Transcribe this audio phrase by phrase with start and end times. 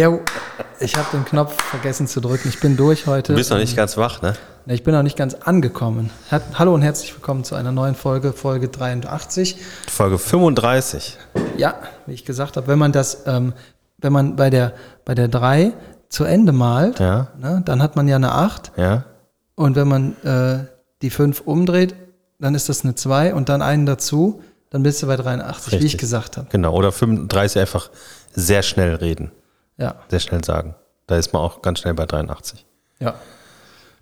[0.00, 0.18] Jo,
[0.78, 2.48] ich habe den Knopf vergessen zu drücken.
[2.48, 3.34] Ich bin durch heute.
[3.34, 4.32] Du bist noch nicht ganz wach, ne?
[4.64, 6.08] Ich bin noch nicht ganz angekommen.
[6.54, 9.58] Hallo und herzlich willkommen zu einer neuen Folge, Folge 83.
[9.90, 11.18] Folge 35.
[11.58, 11.74] Ja,
[12.06, 13.52] wie ich gesagt habe, wenn man das, ähm,
[13.98, 14.72] wenn man bei der,
[15.04, 15.74] bei der 3
[16.08, 17.28] zu Ende malt, Ja.
[17.38, 18.72] ne, dann hat man ja eine 8.
[18.78, 19.04] Ja?
[19.54, 20.64] Und wenn man äh,
[21.02, 21.94] die 5 umdreht,
[22.38, 25.76] dann ist das eine 2 und dann einen dazu, dann bist du bei 83, wie
[25.76, 26.00] ich Richtig.
[26.00, 26.46] gesagt habe.
[26.50, 26.72] Genau.
[26.72, 27.90] Oder 35 einfach
[28.32, 29.30] sehr schnell reden.
[29.80, 30.74] Ja, Sehr schnell sagen.
[31.06, 32.64] Da ist man auch ganz schnell bei 83.
[33.00, 33.14] ja.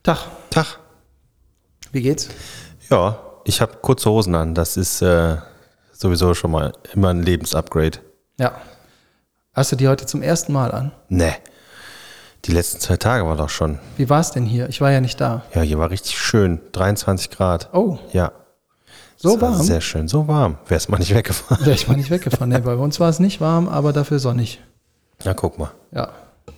[0.02, 0.18] Tag,
[0.50, 0.78] Tag.
[1.92, 2.28] wie geht's?
[2.90, 4.54] Ja, ich habe kurze Hosen an.
[4.54, 5.36] Das ist äh,
[5.92, 7.98] sowieso schon mal immer ein Lebensupgrade.
[8.38, 8.52] Ja.
[9.52, 10.92] Hast du die heute zum ersten Mal an?
[11.08, 11.34] Ne.
[12.44, 13.78] Die letzten zwei Tage war doch schon.
[13.96, 14.68] Wie war es denn hier?
[14.68, 15.42] Ich war ja nicht da.
[15.54, 16.60] Ja, hier war richtig schön.
[16.72, 17.68] 23 Grad.
[17.74, 18.32] Oh, Ja.
[19.16, 19.62] so Das war warm?
[19.62, 20.06] Sehr schön.
[20.08, 20.58] So warm.
[20.68, 21.66] Wär's mal nicht weggefahren.
[21.66, 22.50] Ja, ich war nicht weggefahren.
[22.50, 24.60] Nee, bei uns war es nicht warm, aber dafür sonnig.
[25.24, 25.70] Na, guck mal.
[25.92, 26.10] Ja.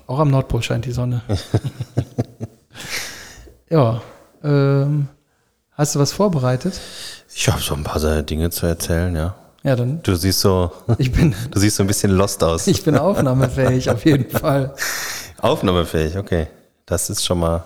[0.07, 1.23] Auch am Nordpol scheint die Sonne.
[3.71, 4.01] ja.
[4.43, 5.09] Ähm,
[5.73, 6.81] hast du was vorbereitet?
[7.35, 9.35] Ich habe so ein paar Dinge zu erzählen, ja.
[9.63, 10.03] Ja, dann.
[10.03, 12.67] Du siehst so, Ich bin, du siehst so ein bisschen lost aus.
[12.67, 14.75] ich bin aufnahmefähig, auf jeden Fall.
[15.39, 16.47] Aufnahmefähig, okay.
[16.87, 17.65] Das ist schon mal.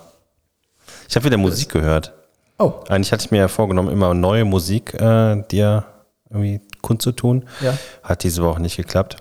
[1.09, 2.13] Ich habe wieder Musik gehört.
[2.57, 5.85] Oh, Eigentlich hatte ich mir ja vorgenommen, immer neue Musik äh, dir
[6.29, 7.45] irgendwie kundzutun.
[7.61, 7.77] Ja.
[8.03, 9.17] Hat diese Woche nicht geklappt.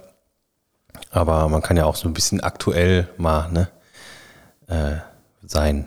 [1.15, 3.69] Aber man kann ja auch so ein bisschen aktuell mal ne,
[4.67, 4.97] äh,
[5.47, 5.87] sein.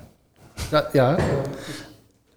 [0.72, 1.17] ja, ja.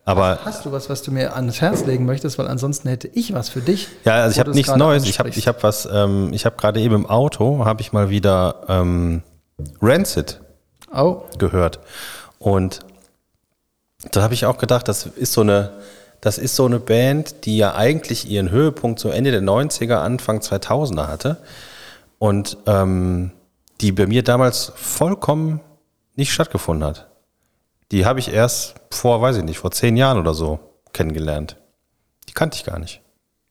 [0.05, 2.37] Aber Hast du was, was du mir ans Herz legen möchtest?
[2.37, 3.87] Weil ansonsten hätte ich was für dich.
[4.05, 5.05] ja, also ich habe nichts Neues.
[5.05, 8.11] Ich habe ich hab was, ähm, ich habe gerade eben im Auto, habe ich mal
[8.11, 9.23] wieder ähm,
[9.81, 10.41] Rancid
[10.93, 11.79] Oh, gehört.
[12.41, 12.81] Und
[14.11, 15.75] da habe ich auch gedacht, das ist so eine,
[16.21, 20.41] das ist so eine Band, die ja eigentlich ihren Höhepunkt so Ende der 90er, Anfang
[20.41, 21.37] 2000er hatte.
[22.21, 23.33] Und ähm,
[23.81, 25.61] die bei mir damals vollkommen
[26.17, 27.09] nicht stattgefunden hat.
[27.93, 30.61] Die habe ich erst vor, weiß ich nicht, vor zehn Jahren oder so
[30.93, 31.57] kennengelernt.
[32.29, 33.01] Die kannte ich gar nicht.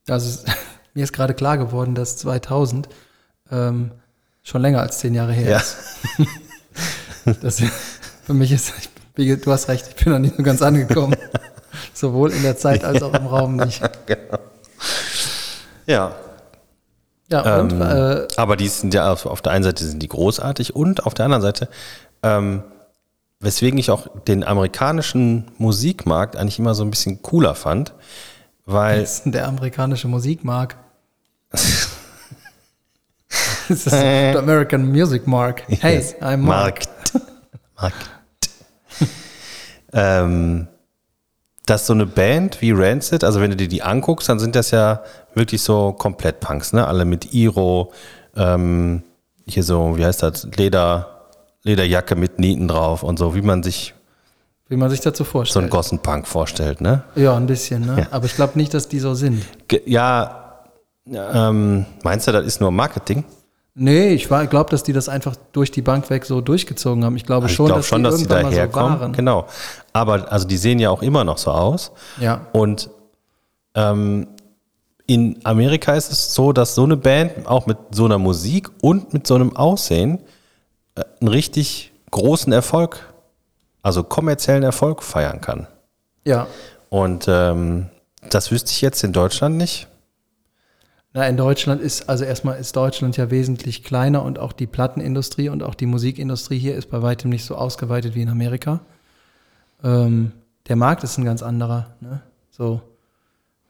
[0.07, 0.43] also
[0.93, 2.87] mir ist gerade klar geworden, dass 2000
[3.51, 3.91] ähm,
[4.43, 5.57] schon länger als zehn Jahre her Ja.
[5.57, 5.77] ist.
[7.41, 7.61] Das,
[8.23, 8.73] für mich ist,
[9.15, 11.15] ich, du hast recht, ich bin noch nicht so ganz angekommen.
[11.93, 13.81] Sowohl in der Zeit als auch im Raum nicht.
[15.85, 16.15] Ja.
[17.31, 20.07] Ja, und Ähm, äh, aber die sind ja auf, auf der einen Seite sind die
[20.07, 21.69] großartig und auf der anderen Seite,
[22.23, 22.63] ähm,
[23.39, 27.93] weswegen ich auch den amerikanischen Musikmarkt eigentlich immer so ein bisschen cooler fand,
[28.65, 30.77] weil ist denn der amerikanische Musikmarkt?
[31.51, 31.89] das
[33.69, 35.63] ist der American Music Mark.
[35.67, 36.15] Hey, Yes.
[36.21, 36.85] I'm Mark.
[36.85, 37.13] Markt.
[37.79, 38.09] Markt.
[39.93, 40.67] ähm,
[41.65, 44.71] dass so eine Band wie Rancid, also wenn du dir die anguckst, dann sind das
[44.71, 45.03] ja
[45.39, 46.85] wirklich so komplett Punks, ne?
[46.87, 47.91] Alle mit Iro,
[48.35, 49.01] ähm,
[49.47, 51.25] hier so, wie heißt das, Leder,
[51.63, 53.95] Lederjacke mit Nieten drauf und so, wie man sich
[54.67, 55.63] Wie man sich dazu so vorstellt.
[55.63, 57.01] einen Gossenpunk vorstellt, ne?
[57.15, 58.07] ja, ein bisschen, ne?
[58.11, 59.43] Aber ich glaube nicht, dass die so sind.
[59.67, 60.61] Ge- Ja,
[61.11, 63.23] ähm, meinst du, das ist nur Marketing?
[63.73, 67.15] Nee, ich glaube, dass die das einfach durch die Bank weg so durchgezogen haben.
[67.15, 68.99] Ich glaube Also ich schon, glaube dass schon, die dass irgendwann mal so daherkommen.
[68.99, 69.13] waren.
[69.13, 69.45] genau.
[69.93, 71.91] Aber also die sehen ja auch immer noch so aus.
[72.19, 72.41] Ja.
[72.51, 72.89] Und
[73.75, 74.27] ähm,
[75.09, 79.11] in Amerika ist es so, dass so eine Band auch mit so einer Musik und
[79.11, 80.19] mit so einem Aussehen
[80.93, 83.11] äh, einen richtig großen Erfolg,
[83.81, 85.65] also kommerziellen Erfolg feiern kann.
[86.25, 86.45] Ja.
[86.89, 87.87] Und ähm,
[88.29, 89.87] das wüsste ich jetzt in Deutschland nicht.
[91.13, 95.49] Na, in Deutschland ist, also erstmal ist Deutschland ja wesentlich kleiner und auch die Plattenindustrie
[95.49, 98.81] und auch die Musikindustrie hier ist bei weitem nicht so ausgeweitet wie in Amerika.
[99.83, 100.33] Ähm,
[100.67, 101.95] der Markt ist ein ganz anderer.
[101.99, 102.21] Ne?
[102.51, 102.81] So.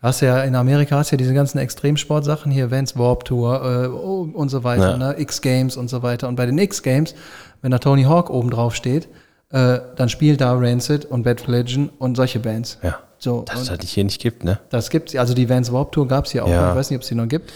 [0.01, 4.29] Hast ja in Amerika hast ja diese ganzen Extremsportsachen hier, Vans Warp Tour äh, oh,
[4.33, 4.97] und so weiter, Ja.
[4.97, 5.15] ne?
[5.19, 6.27] X Games und so weiter.
[6.29, 7.15] Und bei den X Games,
[7.61, 9.09] wenn da Tony Hawk oben drauf steht,
[9.51, 12.77] äh, dann spielt da Rancid und Bad Religion und solche Bands.
[12.81, 12.99] Ja.
[13.17, 14.59] So, Dass es das hier nicht gibt, ne?
[14.69, 16.49] das gibt's, also die Vans Warp Tour gab's hier auch.
[16.49, 16.69] Ja.
[16.69, 17.51] Ich weiß nicht, ob es die noch gibt.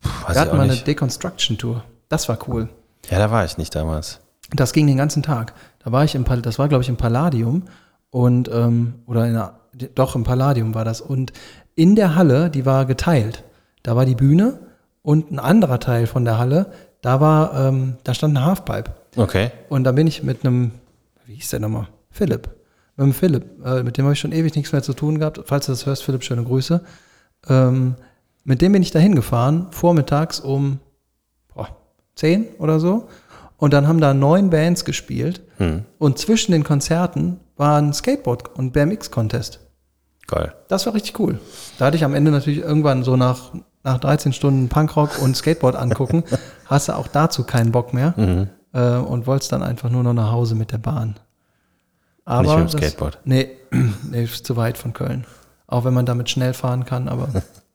[0.00, 0.74] Wir ich hatten mal eine.
[0.76, 1.84] Deconstruction Tour.
[2.08, 2.68] Das war cool.
[3.10, 4.18] Ja, da war ich nicht damals.
[4.52, 5.52] Das ging den ganzen Tag.
[5.84, 7.62] Da war ich im, Pal- das war glaube ich im Palladium
[8.10, 9.54] und ähm, oder in einer,
[9.94, 11.32] doch im Palladium war das und
[11.74, 13.44] in der Halle, die war geteilt.
[13.82, 14.60] Da war die Bühne
[15.02, 19.50] und ein anderer Teil von der Halle, da war, ähm, da stand eine Halfpipe Okay.
[19.68, 20.72] und da bin ich mit einem,
[21.26, 21.88] wie hieß der nochmal?
[22.10, 22.48] Philipp.
[22.96, 25.40] Mit dem Philipp, äh, mit dem habe ich schon ewig nichts mehr zu tun gehabt.
[25.44, 26.80] Falls du das hörst, Philipp, schöne Grüße.
[27.48, 27.94] Ähm,
[28.44, 30.80] mit dem bin ich dahin gefahren, vormittags um
[31.54, 31.68] boah,
[32.14, 33.08] 10 oder so.
[33.58, 35.42] Und dann haben da neun Bands gespielt.
[35.98, 39.60] Und zwischen den Konzerten war ein Skateboard- und BMX-Contest.
[40.26, 40.54] Geil.
[40.68, 41.38] Das war richtig cool.
[41.78, 43.52] Da hatte ich am Ende natürlich irgendwann so nach,
[43.84, 46.24] nach 13 Stunden Punkrock und Skateboard angucken,
[46.66, 48.14] hast du auch dazu keinen Bock mehr.
[48.72, 51.16] äh, und wollte dann einfach nur noch nach Hause mit der Bahn.
[52.24, 53.18] Aber Nicht mit dem das- Skateboard.
[53.24, 53.48] Nee,
[54.10, 55.24] nee, ist zu weit von Köln.
[55.68, 57.28] Auch wenn man damit schnell fahren kann, aber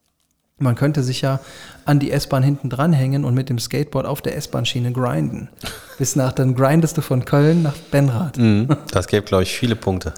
[0.58, 1.40] man könnte sich ja
[1.86, 5.48] an die S-Bahn hinten dranhängen und mit dem Skateboard auf der S-Bahn-Schiene grinden.
[5.98, 8.36] Bis nach, dann grindest du von Köln nach Benrath.
[8.36, 8.68] Mhm.
[8.92, 10.12] Das gäbe, glaube ich, viele Punkte.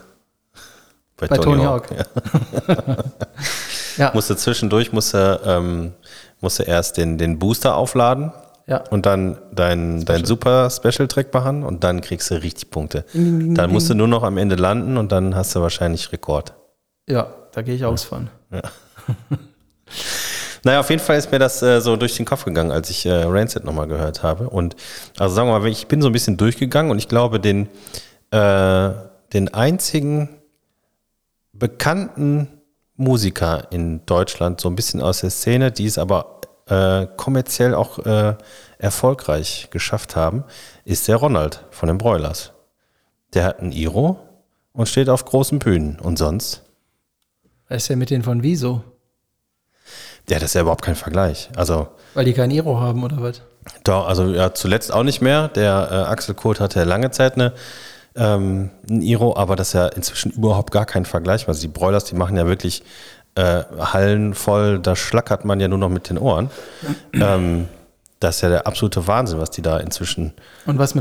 [1.31, 1.89] Bei Tony Hawk.
[1.91, 2.97] Ja.
[3.97, 5.93] Ja, Musste zwischendurch musste, ähm,
[6.41, 8.33] musste erst den, den Booster aufladen
[8.67, 8.83] ja.
[8.91, 13.05] und dann dein, dein super Special Track machen und dann kriegst du richtig Punkte.
[13.15, 13.75] Ding, ding, Dann ding.
[13.75, 16.55] musst du nur noch am Ende landen und dann hast du wahrscheinlich Rekord.
[17.09, 18.29] ja, da gehe ich aus von.
[20.67, 23.05] Naja, auf jeden Fall ist mir das äh, so durch den Kopf gegangen, als ich
[23.05, 24.49] äh, Rancid nochmal gehört habe.
[24.49, 24.77] Und
[25.19, 27.69] also sagen wir mal, ich bin so ein bisschen durchgegangen und ich glaube, den,
[28.31, 28.91] äh,
[29.35, 30.31] den einzigen
[31.65, 32.61] bekannten
[32.97, 38.01] Musiker in Deutschland, so ein bisschen aus der Szene, die es aber äh, kommerziell auch
[38.01, 38.35] äh,
[38.77, 40.45] erfolgreich geschafft haben,
[40.85, 42.53] ist der Ronald von den Broilers.
[43.33, 44.19] Der hat ein Iro
[44.75, 45.99] und steht auf großen Bühnen.
[46.01, 46.61] Und sonst?
[47.71, 48.85] Was ist ja mit denen von Wieso?
[50.29, 51.49] Ja, das ist ja überhaupt kein Vergleich.
[51.57, 53.41] Also Weil die kein Iro haben oder was?
[53.85, 55.49] Doch, also ja, zuletzt auch nicht mehr.
[55.49, 57.55] Der äh, Axel Kurt hatte ja lange Zeit eine,
[58.17, 61.47] ähm, ein Iro, aber das ist ja inzwischen überhaupt gar kein Vergleich.
[61.49, 62.83] Also die Broilers, die machen ja wirklich
[63.35, 66.51] äh, Hallen voll, da schlackert man ja nur noch mit den Ohren.
[67.13, 67.69] ähm,
[68.21, 70.33] das ist ja der absolute Wahnsinn, was die da inzwischen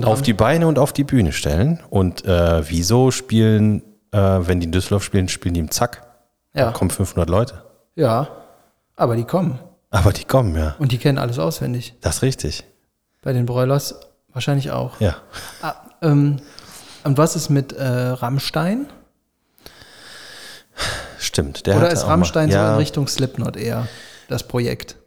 [0.04, 1.80] auf die Beine und auf die Bühne stellen.
[1.90, 3.82] Und äh, wieso spielen,
[4.12, 6.02] äh, wenn die in Düsseldorf spielen, spielen die im Zack.
[6.54, 7.64] Da Ja, kommen 500 Leute.
[7.96, 8.28] ja,
[8.96, 9.60] aber die kommen.
[9.90, 10.76] Aber die kommen, ja.
[10.80, 11.96] Und die kennen alles auswendig.
[12.02, 12.64] Das ist richtig.
[13.22, 13.96] Bei den Broilers
[14.34, 15.00] wahrscheinlich auch.
[15.00, 15.16] Ja.
[15.62, 16.38] Ah, ähm,
[17.04, 18.88] und was ist mit äh, Rammstein?
[21.20, 21.66] Stimmt.
[21.68, 23.88] Der Oder ist auch mal- Rammstein so ja, in Richtung Slipknot eher
[24.28, 24.98] das Projekt?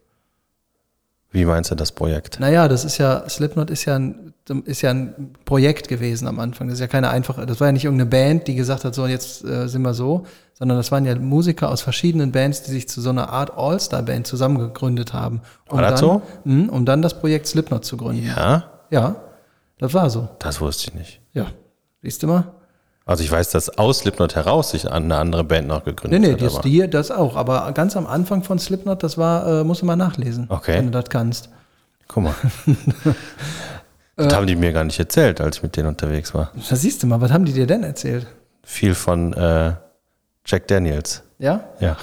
[1.31, 2.41] Wie meinst du das Projekt?
[2.41, 4.33] Naja, das ist ja, Slipknot ist ja, ein,
[4.65, 6.69] ist ja ein Projekt gewesen am Anfang.
[6.69, 9.03] Das ist ja keine einfache, das war ja nicht irgendeine Band, die gesagt hat, so
[9.03, 12.71] und jetzt äh, sind wir so, sondern das waren ja Musiker aus verschiedenen Bands, die
[12.71, 15.43] sich zu so einer Art All-Star-Band zusammengegründet haben.
[15.69, 16.23] Um War das dann, so?
[16.45, 18.25] Mh, um dann das Projekt Slipknot zu gründen.
[18.27, 19.17] Ja, Ja,
[19.79, 20.29] das war so.
[20.39, 21.21] das wusste ich nicht.
[21.35, 21.47] Ja,
[22.03, 22.45] siehst du mal?
[23.05, 26.33] Also ich weiß, dass aus Slipknot heraus sich eine andere Band noch Nee, gegründet nee,
[26.33, 26.43] hat.
[26.43, 27.37] das, aber- die, das auch.
[27.37, 30.77] Aber ganz am Anfang von Slipknot, das war, äh, musst du mal nachlesen, Okay.
[30.79, 31.49] wenn du das kannst.
[32.09, 32.35] Guck mal.
[34.19, 34.25] Äh.
[34.25, 36.51] das haben die mir gar nicht erzählt, als ich mit denen unterwegs war.
[36.71, 38.27] Da siehst du mal, was haben die dir denn erzählt?
[38.65, 39.75] Viel von äh,
[40.47, 41.23] Jack Daniels.
[41.39, 41.65] Ja?
[41.81, 41.99] Ja.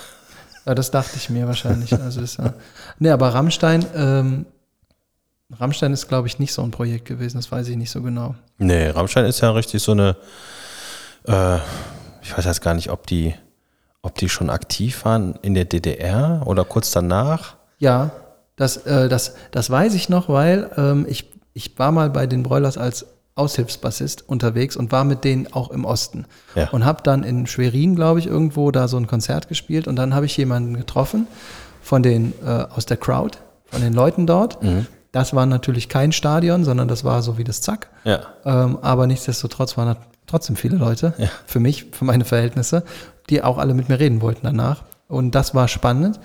[0.65, 1.91] Ja, das dachte ich mir wahrscheinlich.
[1.99, 2.53] Also ist, ja.
[2.99, 4.45] Nee, aber Rammstein, ähm,
[5.59, 8.35] Rammstein ist, glaube ich, nicht so ein Projekt gewesen, das weiß ich nicht so genau.
[8.57, 10.15] Nee, Rammstein ist ja richtig so eine,
[11.27, 11.57] äh,
[12.21, 13.35] ich weiß jetzt gar nicht, ob die,
[14.01, 17.55] ob die schon aktiv waren in der DDR oder kurz danach.
[17.79, 18.11] Ja,
[18.55, 22.43] das, äh, das, das weiß ich noch, weil ähm, ich, ich war mal bei den
[22.43, 23.05] Broilers als
[23.35, 26.25] Aushilfsbassist unterwegs und war mit denen auch im Osten.
[26.55, 26.69] Ja.
[26.69, 30.13] Und habe dann in Schwerin, glaube ich, irgendwo da so ein Konzert gespielt und dann
[30.13, 31.27] habe ich jemanden getroffen
[31.81, 34.61] von den, äh, aus der Crowd, von den Leuten dort.
[35.13, 37.87] Das war natürlich kein Stadion, sondern das war so wie das Zack.
[38.03, 38.19] Ja.
[38.43, 41.13] Ähm, aber nichtsdestotrotz waren da trotzdem viele Leute,
[41.45, 42.83] für mich, für meine Verhältnisse,
[43.29, 44.83] die auch alle mit mir reden wollten danach.
[45.07, 46.19] Und das war spannend.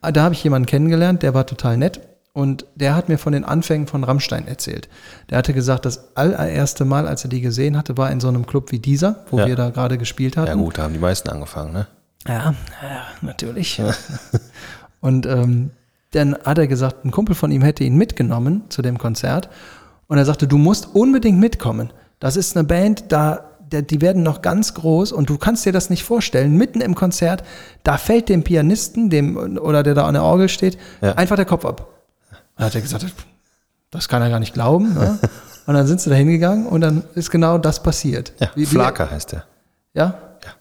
[0.00, 2.00] Ah, Da habe ich jemanden kennengelernt, der war total nett.
[2.32, 4.88] Und der hat mir von den Anfängen von Rammstein erzählt.
[5.28, 8.46] Der hatte gesagt, das allererste Mal, als er die gesehen hatte, war in so einem
[8.46, 9.46] Club wie dieser, wo Ja.
[9.48, 10.46] wir da gerade gespielt hatten.
[10.48, 11.86] Ja gut, da haben die meisten angefangen, ne?
[12.26, 13.82] Ja, ja natürlich.
[15.00, 15.72] und ähm,
[16.12, 19.48] dann hat er gesagt, ein Kumpel von ihm hätte ihn mitgenommen zu dem Konzert.
[20.08, 21.92] Und er sagte, du musst unbedingt mitkommen.
[22.18, 25.72] Das ist eine Band, da, der, die werden noch ganz groß und du kannst dir
[25.72, 26.56] das nicht vorstellen.
[26.56, 27.44] Mitten im Konzert,
[27.84, 31.12] da fällt dem Pianisten, dem oder der da an der Orgel steht, Ja.
[31.12, 31.86] einfach der Kopf ab.
[32.56, 33.06] Dann hat er gesagt,
[33.92, 34.94] das kann er gar nicht glauben.
[34.94, 35.18] Ne?
[35.66, 38.32] Und dann sind sie da hingegangen und dann ist genau das passiert.
[38.40, 39.44] Ja, Wie- wie- Flaker heißt der.
[39.94, 40.14] Ja?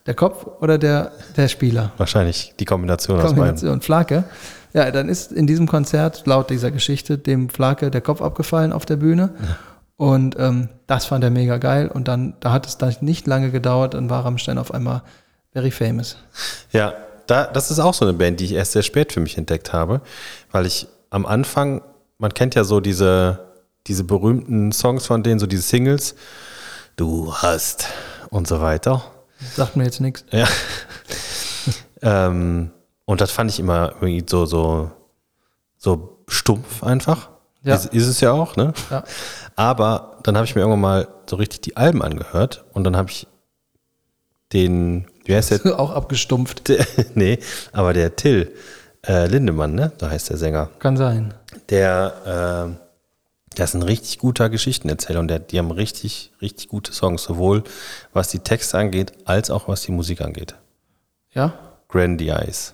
[0.05, 1.93] Der Kopf oder der, der Spieler?
[1.97, 3.37] Wahrscheinlich die Kombination, aus beiden.
[3.37, 4.25] Kombination Flake.
[4.73, 8.85] Ja, dann ist in diesem Konzert laut dieser Geschichte dem Flake der Kopf abgefallen auf
[8.85, 9.31] der Bühne.
[9.97, 11.89] Und ähm, das fand er mega geil.
[11.93, 15.01] Und dann, da hat es dann nicht lange gedauert, dann war Rammstein auf einmal
[15.53, 16.17] very famous.
[16.71, 16.93] Ja,
[17.27, 19.73] da, das ist auch so eine Band, die ich erst sehr spät für mich entdeckt
[19.73, 20.01] habe,
[20.51, 21.81] weil ich am Anfang,
[22.17, 23.39] man kennt ja so diese,
[23.88, 26.15] diese berühmten Songs von denen, so diese Singles,
[26.95, 27.88] du hast
[28.29, 29.03] und so weiter.
[29.55, 30.25] Sagt mir jetzt nichts.
[30.31, 30.47] Ja.
[32.01, 32.71] ähm,
[33.09, 34.91] und das fand ich immer irgendwie so, so,
[35.77, 37.29] so stumpf einfach.
[37.63, 37.75] Ja.
[37.75, 38.73] Ist, ist es ja auch, ne?
[38.91, 39.03] Ja.
[39.55, 43.09] Aber dann habe ich mir irgendwann mal so richtig die Alben angehört und dann habe
[43.09, 43.27] ich
[44.53, 45.79] den, wie heißt der?
[45.79, 46.67] Auch abgestumpft.
[46.69, 46.85] Der-
[47.15, 47.39] nee,
[47.71, 48.53] aber der Till
[49.05, 49.91] äh, Lindemann, ne?
[49.97, 50.69] Da heißt der Sänger.
[50.79, 51.33] Kann sein.
[51.69, 52.77] Der, ähm,
[53.57, 57.63] Der ist ein richtig guter Geschichtenerzähler und der, die haben richtig, richtig gute Songs, sowohl
[58.13, 60.55] was die Texte angeht, als auch was die Musik angeht.
[61.33, 61.53] Ja?
[61.89, 62.73] Grandiose.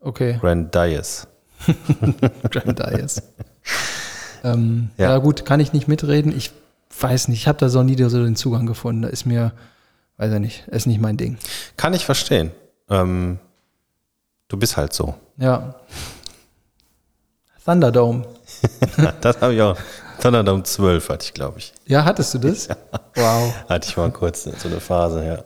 [0.00, 0.38] Okay.
[0.40, 1.26] Grandiose.
[2.50, 3.22] Grandiose.
[4.44, 5.10] ähm, Ja.
[5.10, 5.18] ja.
[5.18, 6.34] gut, kann ich nicht mitreden.
[6.36, 6.52] Ich
[6.98, 9.02] weiß nicht, ich habe da so nie so den Zugang gefunden.
[9.02, 9.52] Da ist mir,
[10.16, 11.38] weiß ich nicht, ist nicht mein Ding.
[11.76, 12.50] Kann ich verstehen.
[12.88, 13.38] Ähm,
[14.48, 15.14] du bist halt so.
[15.36, 15.74] Ja.
[17.64, 18.26] Thunderdome.
[19.20, 19.76] das habe ich auch.
[20.20, 21.72] Thunderdome 12 hatte ich, glaube ich.
[21.86, 22.68] Ja, hattest du das?
[23.14, 23.54] Wow.
[23.68, 25.44] Hatte ich mal kurz so eine Phase, ja.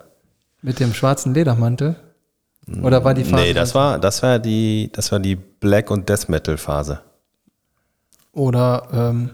[0.62, 1.96] Mit dem schwarzen Ledermantel?
[2.82, 3.42] Oder war die Phase?
[3.42, 7.00] Nee, das war, das war die, das war die Black- und Death Metal-Phase.
[8.32, 9.30] Oder ähm,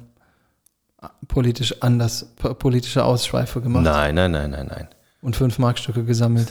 [1.28, 2.26] politisch anders,
[2.58, 4.88] politische Ausschweife gemacht Nein, nein, nein, nein, nein.
[5.22, 6.48] und fünf Markstücke gesammelt.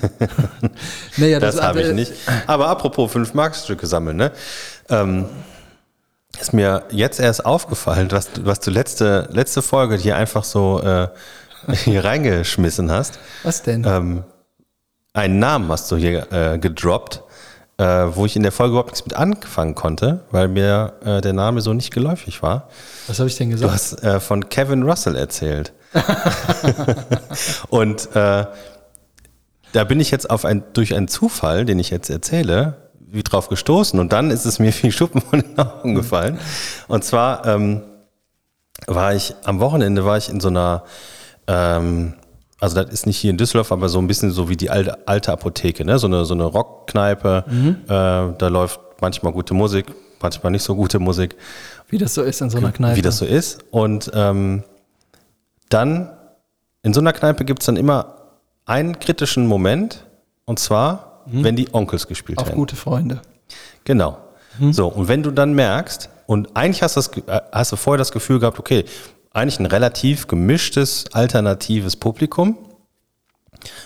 [1.18, 2.14] naja, Das, habe ich nicht.
[2.48, 4.32] Aber apropos 5 Markstücke sammeln, ne?
[4.90, 5.26] Ähm,
[6.40, 10.82] ist mir jetzt erst aufgefallen, was, du- was du letzte, letzte Folge hier einfach so
[10.82, 11.10] äh,
[11.74, 13.20] hier reingeschmissen hast.
[13.44, 13.84] Was denn?
[13.86, 14.24] Ähm,
[15.14, 17.24] einen Namen hast du hier äh, gedroppt,
[17.78, 21.34] äh, wo ich in der Folge überhaupt nichts mit anfangen konnte, weil mir äh, der
[21.34, 22.70] Name so nicht geläufig war.
[23.08, 23.74] Was habe ich denn Du gesagt?
[23.74, 25.74] hast äh, von Kevin Russell erzählt.
[27.70, 28.46] Und äh,
[29.72, 33.50] da bin ich jetzt auf ein, durch einen Zufall, den ich jetzt erzähle, wie drauf
[33.50, 34.00] gestoßen.
[34.00, 36.40] Und dann ist es mir wie Schuppen von den Augen gefallen.
[36.88, 37.82] Und zwar ähm,
[38.88, 40.84] war ich am Wochenende war ich in so einer,
[41.48, 42.14] ähm,
[42.60, 45.08] also das ist nicht hier in Düsseldorf, aber so ein bisschen so wie die alte,
[45.08, 45.98] alte Apotheke, ne?
[46.00, 47.46] So eine, so eine Rockkneipe.
[47.48, 49.86] Äh, da läuft manchmal gute Musik,
[50.22, 51.36] manchmal nicht so gute Musik
[51.88, 52.98] Wie das so ist in so einer Kneipe.
[52.98, 53.64] wie das so ist.
[53.72, 54.64] Und ähm,
[55.70, 56.10] dann,
[56.84, 58.16] in so einer Kneipe gibt es dann immer
[58.66, 60.06] einen kritischen Moment,
[60.46, 62.58] und zwar, wenn die Onkels gespielt Auf werden.
[62.58, 63.22] gute Freunde.
[63.84, 64.18] Genau.
[64.72, 68.12] So, und wenn du dann merkst, und eigentlich hast, das, äh, hast du vorher das
[68.12, 68.86] Gefühl gehabt, okay,
[69.32, 72.58] eigentlich ein relativ gemischtes, alternatives Publikum.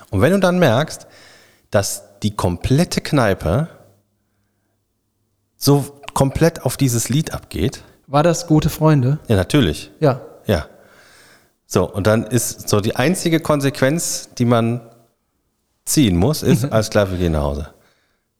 [0.09, 1.07] Und wenn du dann merkst,
[1.71, 3.67] dass die komplette Kneipe
[5.57, 9.19] so komplett auf dieses Lied abgeht, War das gute Freunde?
[9.27, 9.91] ja, natürlich.
[9.99, 10.21] Ja.
[10.45, 10.67] Ja.
[11.65, 14.81] So, und dann ist so die einzige Konsequenz, die man
[15.85, 17.73] ziehen muss, ist, alles klar, wir gehen nach Hause.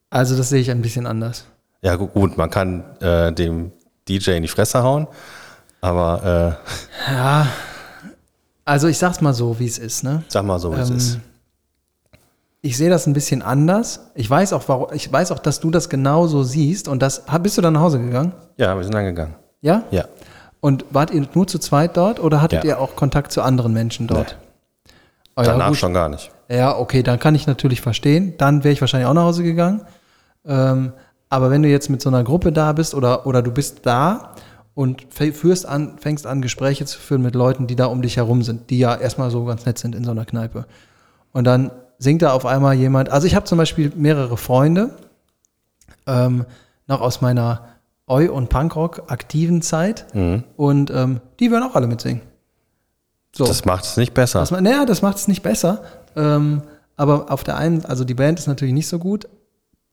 [0.10, 1.46] Also das sehe ich ein bisschen anders.
[1.82, 3.72] Ja, gu- gut, man kann äh, dem
[4.08, 5.08] DJ in die Fresse hauen,
[5.84, 6.58] aber
[7.10, 7.48] äh, Ja.
[8.66, 10.24] Also ich sag's mal so, wie es ist, ne?
[10.30, 11.20] sag mal so, wie es Ähm, ist.
[12.62, 14.00] Ich sehe das ein bisschen anders.
[14.16, 16.88] Ich weiß auch, warum, ich weiß auch, dass du das genau so siehst.
[16.88, 18.32] Und das, bist du dann nach Hause gegangen?
[18.56, 19.36] Ja, wir sind angegangen.
[19.60, 19.84] Ja?
[19.92, 20.06] Ja.
[20.62, 22.70] Und wart ihr nur zu zweit dort oder hattet Ja.
[22.76, 24.38] ihr auch Kontakt zu anderen Menschen dort?
[25.36, 25.78] Oh, ja, Danach gut.
[25.78, 26.32] schon gar nicht.
[26.48, 28.36] Ja, okay, dann kann ich natürlich verstehen.
[28.38, 29.82] Dann wäre ich wahrscheinlich auch nach Hause gegangen.
[30.46, 30.94] Ähm,
[31.30, 34.36] aber wenn du jetzt mit so einer Gruppe da bist oder, oder du bist da
[34.76, 38.42] und führst an, fängst an, Gespräche zu führen mit Leuten, die da um dich herum
[38.42, 40.66] sind, die ja erstmal so ganz nett sind in so einer Kneipe.
[41.32, 44.92] Und dann singt da auf einmal jemand, also ich habe zum Beispiel mehrere Freunde,
[46.08, 46.46] ähm,
[46.88, 47.68] noch aus meiner
[48.08, 50.06] Eu- und Punkrock aktiven Zeit
[50.58, 52.22] und ähm, die würden auch alle mitsingen.
[53.36, 53.46] So.
[53.46, 54.40] Das macht es nicht besser.
[54.40, 55.84] Das, naja, das macht es nicht besser.
[56.16, 56.62] Ähm,
[56.96, 59.28] aber auf der einen, also die Band ist natürlich nicht so gut.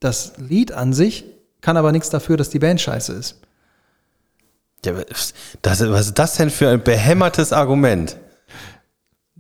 [0.01, 1.25] Das Lied an sich
[1.61, 3.41] kann aber nichts dafür, dass die Band scheiße ist.
[4.85, 4.95] Ja,
[5.63, 8.17] das, was ist das denn für ein behämmertes Argument?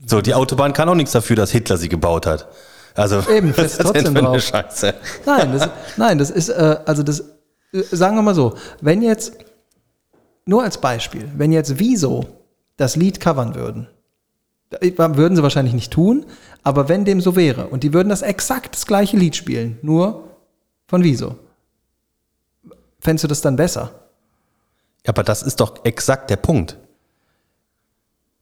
[0.07, 2.49] So, die Autobahn kann auch nichts dafür, dass Hitler sie gebaut hat.
[2.95, 4.43] Also, Eben, was ist das denn für eine drauf.
[4.43, 4.95] Scheiße?
[5.27, 7.21] Nein, das, nein, das ist, äh, also das,
[7.73, 9.33] äh, sagen wir mal so, wenn jetzt,
[10.45, 12.27] nur als Beispiel, wenn jetzt Wieso
[12.77, 13.89] das Lied covern würden,
[14.81, 16.27] äh, würden sie wahrscheinlich nicht tun,
[16.63, 20.25] aber wenn dem so wäre und die würden das exakt das gleiche Lied spielen, nur
[20.87, 21.37] von Wieso,
[23.01, 24.00] fändest du das dann besser?
[25.07, 26.77] Aber das ist doch exakt der Punkt.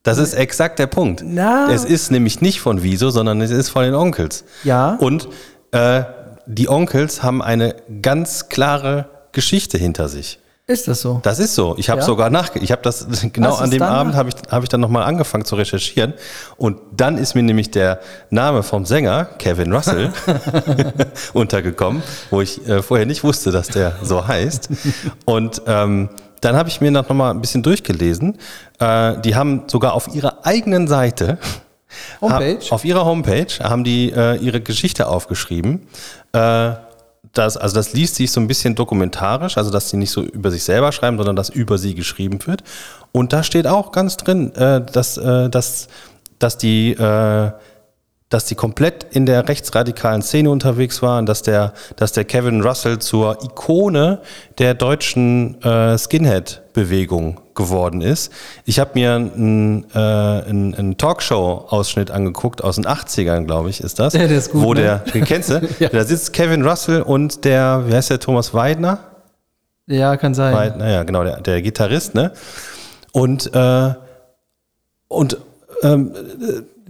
[0.02, 1.22] Das ist exakt der Punkt.
[1.24, 1.70] Na.
[1.70, 4.44] Es ist nämlich nicht von Wieso, sondern es ist von den Onkels.
[4.64, 4.94] Ja.
[5.00, 5.28] Und
[5.72, 6.02] äh,
[6.46, 10.38] die Onkels haben eine ganz klare Geschichte hinter sich.
[10.66, 11.20] Ist das so?
[11.22, 11.74] Das ist so.
[11.78, 12.06] Ich habe Ja?
[12.06, 14.80] sogar nach, ich habe das genau Hast an dem Abend habe ich habe ich dann
[14.80, 16.12] noch mal angefangen zu recherchieren
[16.58, 20.12] und dann ist mir nämlich der Name vom Sänger Kevin Russell
[21.32, 24.68] untergekommen, wo ich äh, vorher nicht wusste, dass der so heißt.
[25.24, 26.10] Und ähm,
[26.40, 28.38] dann habe ich mir noch mal ein bisschen durchgelesen.
[28.78, 31.38] Äh, die haben sogar auf ihrer eigenen Seite
[32.20, 32.58] Homepage?
[32.60, 35.86] Ha- Auf ihrer Homepage haben die äh, ihre Geschichte aufgeschrieben.
[36.32, 36.72] Äh,
[37.32, 40.50] das, also das liest sich so ein bisschen dokumentarisch, also dass sie nicht so über
[40.50, 42.62] sich selber schreiben, sondern dass über sie geschrieben wird.
[43.12, 45.88] Und da steht auch ganz drin, äh, dass, äh, dass,
[46.38, 47.50] dass die, äh,
[48.28, 52.98] dass die komplett in der rechtsradikalen Szene unterwegs waren, dass der, dass der Kevin Russell
[52.98, 54.20] zur Ikone
[54.58, 58.30] der deutschen äh, Skinhead-Bewegung geworden ist.
[58.66, 63.98] Ich habe mir einen, äh, einen, einen Talkshow-Ausschnitt angeguckt aus den 80ern, glaube ich, ist
[63.98, 64.12] das.
[64.12, 64.82] Ja, der ist gut, Wo ne?
[64.82, 65.66] der, den kennst du?
[65.78, 65.88] Ja.
[65.88, 68.98] Da sitzt Kevin Russell und der, wie heißt der, Thomas Weidner?
[69.86, 70.54] Ja, kann sein.
[70.54, 72.32] Weidner, ja, genau, der, der Gitarrist, ne?
[73.12, 73.94] Und, äh,
[75.08, 75.38] und
[75.82, 76.12] ähm,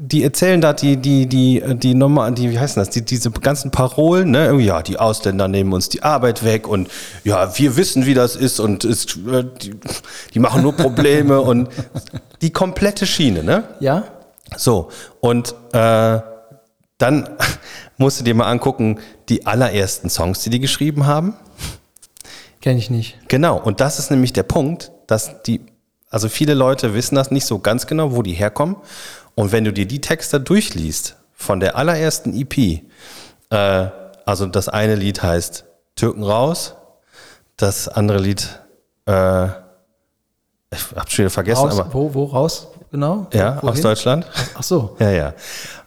[0.00, 3.73] die erzählen da die, die, die, die Nummer, die, wie heißen das, die, diese ganzen
[3.73, 4.47] Parolen, ne?
[4.47, 6.88] Irgendwie, Ja, die Ausländer nehmen uns die Arbeit weg und
[7.25, 9.75] ja, wir wissen, wie das ist und ist, äh, die,
[10.35, 11.69] die machen nur Probleme und
[12.43, 13.64] die komplette Schiene, ne?
[13.81, 14.05] Ja?
[14.57, 14.88] So,
[15.21, 16.21] und äh,
[16.99, 17.28] dann
[17.97, 21.35] musst du dir mal angucken, die allerersten Songs, die die geschrieben haben.
[22.61, 23.19] Kenne ich nicht.
[23.26, 25.61] Genau, und das ist nämlich der Punkt, dass die,
[26.09, 28.76] also viele Leute wissen das nicht so ganz genau, wo die herkommen.
[29.38, 32.83] Und wenn du dir die Texte durchliest von der allerersten EP,
[33.50, 33.88] äh,
[34.25, 35.64] also das eine Lied heißt
[35.95, 36.75] Türken raus,
[37.57, 38.49] das andere Lied,
[39.07, 39.45] äh,
[40.73, 42.66] ich hab's schon wieder vergessen, Raus, aber wo, wo raus?
[42.90, 43.28] Genau?
[43.33, 43.68] ja, Wohin?
[43.68, 44.26] aus Deutschland.
[44.59, 44.97] Ach so.
[44.99, 45.35] Ja, ja.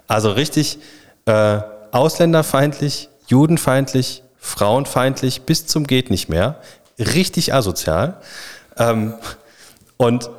[0.07, 0.79] Also richtig
[1.25, 1.59] äh,
[1.91, 6.61] ausländerfeindlich, judenfeindlich, frauenfeindlich bis zum geht nicht mehr.
[6.97, 8.15] Richtig asozial.
[8.77, 9.15] Ähm,
[9.97, 10.29] und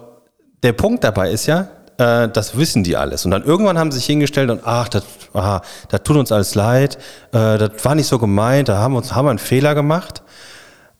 [0.62, 1.68] der Punkt dabei ist ja,
[2.02, 3.24] äh, das wissen die alles.
[3.24, 6.54] Und dann irgendwann haben sie sich hingestellt und ach, das, aha, das tut uns alles
[6.54, 6.96] leid,
[7.32, 10.22] äh, das war nicht so gemeint, da haben uns, haben wir einen Fehler gemacht.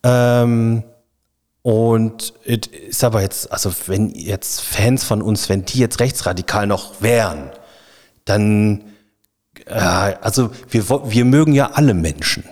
[0.04, 0.84] Ähm,
[1.62, 6.66] und es ist aber jetzt, also wenn jetzt Fans von uns, wenn die jetzt rechtsradikal
[6.66, 7.50] noch wären,
[8.24, 8.82] dann,
[9.66, 12.44] äh, also wir, wir mögen ja alle Menschen.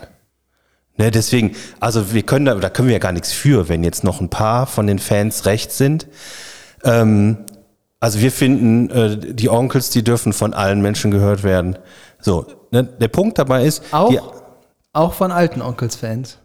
[0.97, 4.05] Ne, deswegen, also wir können da, da können wir ja gar nichts für, wenn jetzt
[4.05, 6.07] noch ein paar von den Fans rechts sind.
[6.85, 7.39] Ähm,
[8.01, 11.79] also wir finden, äh, die Onkels, die dürfen von allen Menschen gehört werden.
[12.19, 14.19] So, ne, der Punkt dabei ist, Auch, die,
[14.93, 16.39] auch von alten Onkels-Fans.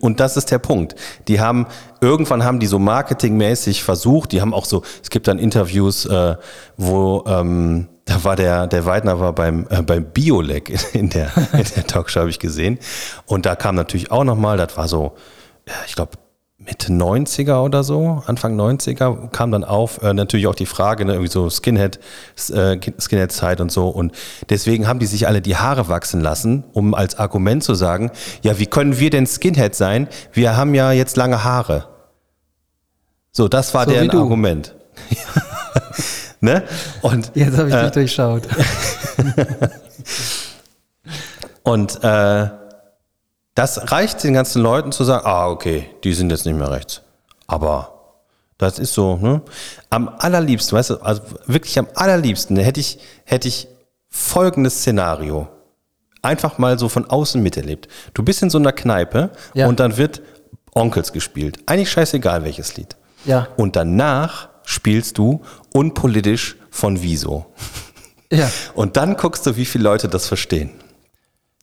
[0.00, 0.94] Und das ist der Punkt.
[1.26, 1.66] Die haben,
[2.00, 6.36] irgendwann haben die so marketingmäßig versucht, die haben auch so, es gibt dann Interviews, äh,
[6.76, 11.64] wo, ähm, da war der, der Weidner war beim, äh, beim Biolek in der, in
[11.76, 12.78] der Talkshow, habe ich gesehen.
[13.24, 15.16] Und da kam natürlich auch nochmal, das war so,
[15.66, 16.12] ja, ich glaube,
[16.70, 21.14] Mitte 90er oder so, Anfang 90er kam dann auf, äh, natürlich auch die Frage, ne,
[21.14, 21.98] irgendwie so Skinhead,
[22.52, 23.88] äh, Skinhead-Zeit und so.
[23.88, 24.12] Und
[24.50, 28.58] deswegen haben die sich alle die Haare wachsen lassen, um als Argument zu sagen, ja,
[28.60, 30.06] wie können wir denn Skinhead sein?
[30.32, 31.86] Wir haben ja jetzt lange Haare.
[33.32, 34.10] So, das war So deren.
[34.10, 34.74] Argument.
[36.40, 36.62] ne?
[37.02, 37.82] Und Jetzt habe ich Äh.
[37.82, 38.42] dich durchschaut.
[41.62, 42.48] Und äh,
[43.60, 47.02] das reicht den ganzen Leuten zu sagen, ah, okay, die sind jetzt nicht mehr rechts.
[47.46, 47.92] Aber
[48.56, 49.42] das ist so, ne?
[49.90, 53.68] Am allerliebsten, weißt du, also wirklich am allerliebsten hätte ich, hätte ich
[54.08, 55.46] folgendes Szenario.
[56.22, 57.88] Einfach mal so von außen miterlebt.
[58.14, 59.66] Du bist in so einer Kneipe Ja.
[59.68, 60.22] und dann wird
[60.72, 61.58] Onkels gespielt.
[61.66, 62.96] Eigentlich scheißegal welches Lied.
[63.26, 63.48] Ja.
[63.58, 65.42] Und danach spielst du
[65.74, 67.44] unpolitisch von Wieso.
[68.32, 68.50] Ja.
[68.72, 70.70] Und dann guckst du, wie viele Leute das verstehen.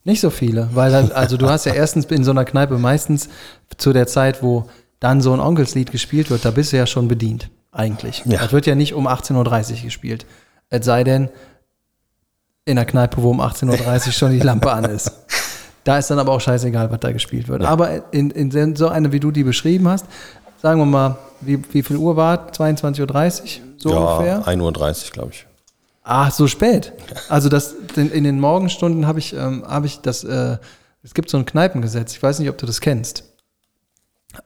[0.08, 3.28] Nicht so viele, weil dann- also du hast ja erstens in so einer Kneipe meistens
[3.76, 4.64] zu der Zeit, wo
[5.00, 8.22] dann so ein Onkelslied gespielt wird, da bist du ja schon bedient, eigentlich.
[8.24, 8.38] Ja.
[8.40, 10.24] Das wird ja nicht um 18.30 Uhr gespielt.
[10.70, 11.28] Es sei denn,
[12.64, 15.12] in der Kneipe, wo um 18.30 Uhr schon die Lampe an ist.
[15.84, 17.62] Da ist dann aber auch scheißegal, was da gespielt wird.
[17.64, 20.06] Aber in, in so eine, wie du die beschrieben hast,
[20.62, 22.58] sagen wir mal, wie, wie viel Uhr war es?
[22.58, 23.48] 22.30 Uhr?
[23.76, 24.42] So ja, ungefähr?
[24.46, 25.46] 1.30 Uhr, glaube ich.
[26.10, 26.94] Ach, so spät.
[27.28, 30.56] Also das in, den Morgenstunden habe ich, ähm, habe ich das, äh,
[31.02, 33.24] es gibt so ein Kneipengesetz, ich weiß nicht, ob du das kennst.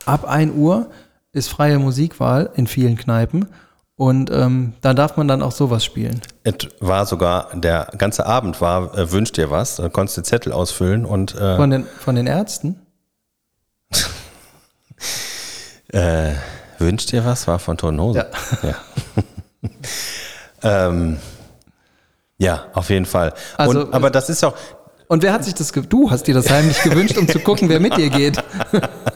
[0.05, 0.91] Ab 1 Uhr
[1.31, 3.47] ist freie Musikwahl in vielen Kneipen
[3.95, 6.21] und ähm, da darf man dann auch sowas spielen.
[6.43, 10.53] Es war sogar, der ganze Abend war, äh, wünscht dir was, da konntest du Zettel
[10.53, 12.81] ausfüllen und äh, Von den, von den Ärzten?
[15.93, 16.33] äh,
[16.79, 18.27] wünscht dir was, war von Tonhose.
[18.63, 18.69] Ja.
[18.69, 18.77] Ja.
[20.89, 21.19] ähm,
[22.43, 23.33] ja, auf jeden Fall.
[23.57, 24.55] Also, und, aber das ist auch,
[25.07, 27.79] Und wer hat sich das, du hast dir das heimlich gewünscht, um zu gucken, wer
[27.79, 28.43] mit dir geht.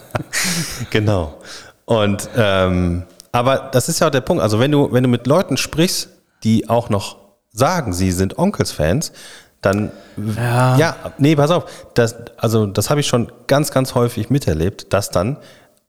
[0.90, 1.38] genau.
[1.86, 4.42] Und ähm, aber das ist ja auch der Punkt.
[4.42, 6.08] Also wenn du, wenn du mit Leuten sprichst,
[6.44, 7.16] die auch noch
[7.52, 9.12] sagen, sie sind Onkels-Fans,
[9.60, 9.90] dann
[10.36, 10.76] Ja.
[10.76, 15.10] ja, nee, pass auf, das, also das habe ich schon ganz, ganz häufig miterlebt, dass
[15.10, 15.38] dann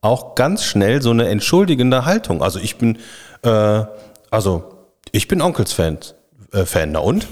[0.01, 2.97] auch ganz schnell so eine entschuldigende Haltung, also ich bin,
[3.43, 3.83] äh,
[4.31, 4.63] also
[5.11, 5.99] ich bin Onkels-Fan,
[6.53, 7.27] äh, Fan, na und?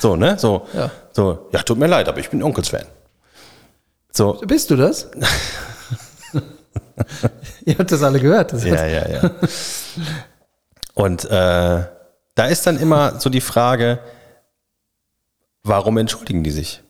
[0.00, 0.38] So, ne?
[0.38, 0.90] So, Ja.
[1.12, 2.86] so, ja, tut mir leid, aber ich bin Onkels-Fan.
[4.12, 5.08] So, Bist du das?
[7.64, 8.52] Ihr habt das alle gehört.
[8.52, 9.30] Das Ja, ja, ja.
[10.94, 11.84] Und äh,
[12.34, 14.00] da ist dann immer so die Frage,
[15.62, 16.82] warum entschuldigen die sich?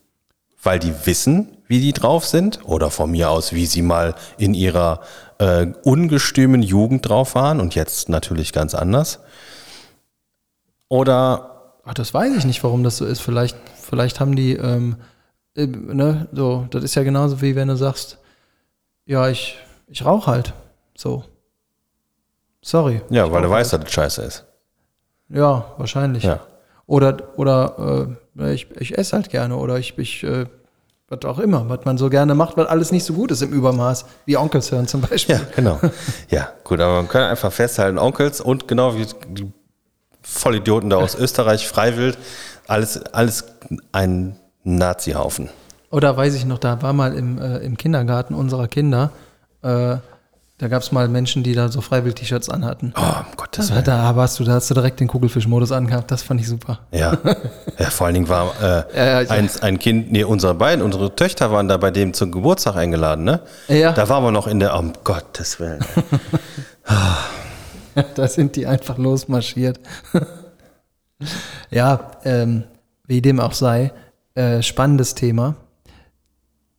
[0.63, 4.55] Weil die wissen, wie die drauf sind oder von mir aus, wie sie mal in
[4.55, 5.01] ihrer
[5.39, 9.21] äh, ungestümen Jugend drauf waren und jetzt natürlich ganz anders.
[10.93, 13.23] Oder Ach, das weiß ich nicht, warum das so ist.
[13.23, 14.97] Vielleicht, vielleicht haben die, ähm,
[15.57, 18.19] äh, ne, so, das ist ja genauso wie wenn du sagst,
[19.07, 19.57] ja, ich,
[19.89, 20.53] ich rauche halt.
[20.95, 21.25] So.
[22.61, 23.01] Sorry.
[23.09, 23.85] ja, weil du rauch weißt, halt.
[23.85, 24.45] dass das scheiße ist.
[25.31, 26.25] Ja, wahrscheinlich.
[26.25, 26.41] Ja.
[26.85, 30.45] Oder, oder äh, ich, ich esse halt gerne oder ich, ich äh,
[31.09, 33.55] was auch immer, was man so gerne macht, weil alles nicht so gut ist im
[33.55, 35.37] Übermaß, wie Onkels hören zum Beispiel.
[35.37, 35.81] Ja, genau.
[36.29, 39.07] ja, gut, aber man kann einfach festhalten, Onkels und genau wie
[40.23, 42.19] Vollidioten da aus Österreich, Freiwild,
[42.67, 43.45] alles, alles
[43.93, 45.49] ein Nazi-Haufen.
[45.91, 49.11] Oder weiß ich noch, da war mal im, äh, im Kindergarten unserer Kinder,
[49.63, 49.97] äh,
[50.63, 52.95] da gab es mal Menschen, die da so Freiwild-T-Shirts anhatten.
[52.97, 53.83] Oh, um Gottes Willen.
[53.83, 56.79] da warst du, da hast du direkt den Kugelfischmodus angehabt, das fand ich super.
[56.93, 57.19] Ja.
[57.79, 61.17] ja, vor allen Dingen war äh, Ja, ja, ein, ein Kind, nee, unsere beiden, unsere
[61.17, 63.41] Töchter waren da bei dem zum Geburtstag eingeladen, ne?
[63.67, 63.91] Ja.
[63.91, 65.85] Da waren wir noch in der, um Gottes Willen.
[68.15, 69.81] da sind die einfach losmarschiert.
[71.71, 72.65] ja, ähm,
[73.07, 73.93] wie dem auch sei,
[74.35, 75.57] äh, spannendes Thema.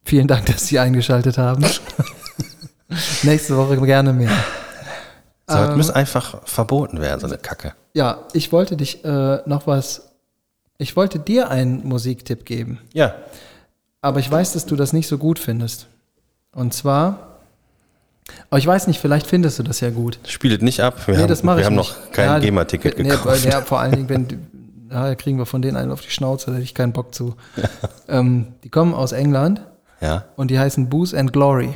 [0.05, 1.63] Vielen Dank, dass Sie eingeschaltet haben.
[3.23, 4.31] Nächste Woche gerne mehr.
[5.47, 7.73] So, das muss einfach verboten werden, so eine Kacke.
[7.93, 10.13] Ja, ich wollte dich äh, noch was,
[10.77, 13.13] ich wollte dir einen Musiktipp geben, Ja.
[14.01, 15.87] aber ich weiß, dass du das nicht so gut findest.
[16.53, 17.32] Und zwar,
[18.49, 20.19] aber ich weiß nicht, vielleicht findest du das ja gut.
[20.27, 21.07] Spielt nicht ab.
[21.07, 21.89] Wir Nee, haben, das mache wir ich haben nicht.
[22.05, 23.25] noch kein Ja, GEMA-Ticket nee, gekauft.
[23.43, 24.37] weil- Ja, vor allen Dingen, wenn, die-
[24.91, 27.35] ja, kriegen wir von denen einen auf die Schnauze, da hätte ich keinen Bock zu.
[28.07, 29.61] ähm, die kommen aus England
[30.01, 30.25] Ja.
[30.35, 31.73] und die heißen Booze and Glory.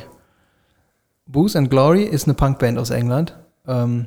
[1.26, 3.34] Booze and Glory ist eine Punkband aus England.
[3.66, 4.06] Ähm,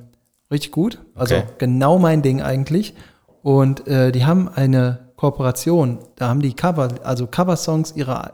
[0.49, 0.99] richtig gut.
[1.15, 1.45] Also Okay.
[1.59, 2.95] genau mein Ding eigentlich.
[3.43, 5.99] Und äh, die haben eine Kooperation.
[6.15, 8.31] Da haben die Cover, also Cover-Songs ihrer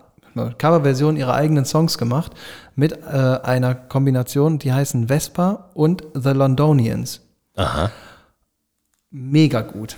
[0.58, 2.32] Coverversion ihrer eigenen Songs gemacht
[2.76, 2.97] mit äh,
[3.43, 7.21] einer Kombination, die heißen Vespa und The Londonians
[7.56, 7.91] Aha.
[9.12, 9.97] mega gut.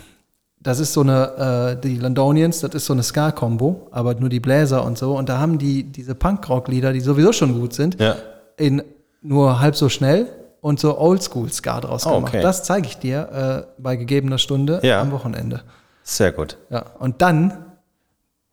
[0.62, 4.40] Das ist so eine, äh, die Londonians, das ist so eine Ska-Kombo, aber nur die
[4.40, 5.16] Bläser und so.
[5.16, 8.16] Und da haben die diese Punkrock-Lieder, die sowieso schon gut sind, Ja.
[8.58, 8.82] in
[9.22, 10.26] nur halb so schnell
[10.60, 12.34] und so Oldschool-Ska draus Oh, gemacht.
[12.34, 12.42] okay.
[12.42, 15.00] Das zeige ich dir äh, bei gegebener Stunde Ja.
[15.00, 15.62] am Wochenende.
[16.02, 16.58] Sehr gut.
[16.68, 16.84] Ja.
[16.98, 17.64] Und dann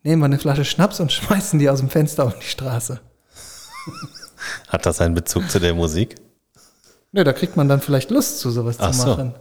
[0.07, 3.01] nehmen wir eine Flasche Schnaps und schmeißen die aus dem Fenster auf die Straße.
[4.69, 6.15] Hat das einen Bezug zu der Musik?
[7.11, 9.07] Nö, da kriegt man dann vielleicht Lust zu sowas Ach zu so.
[9.07, 9.35] machen.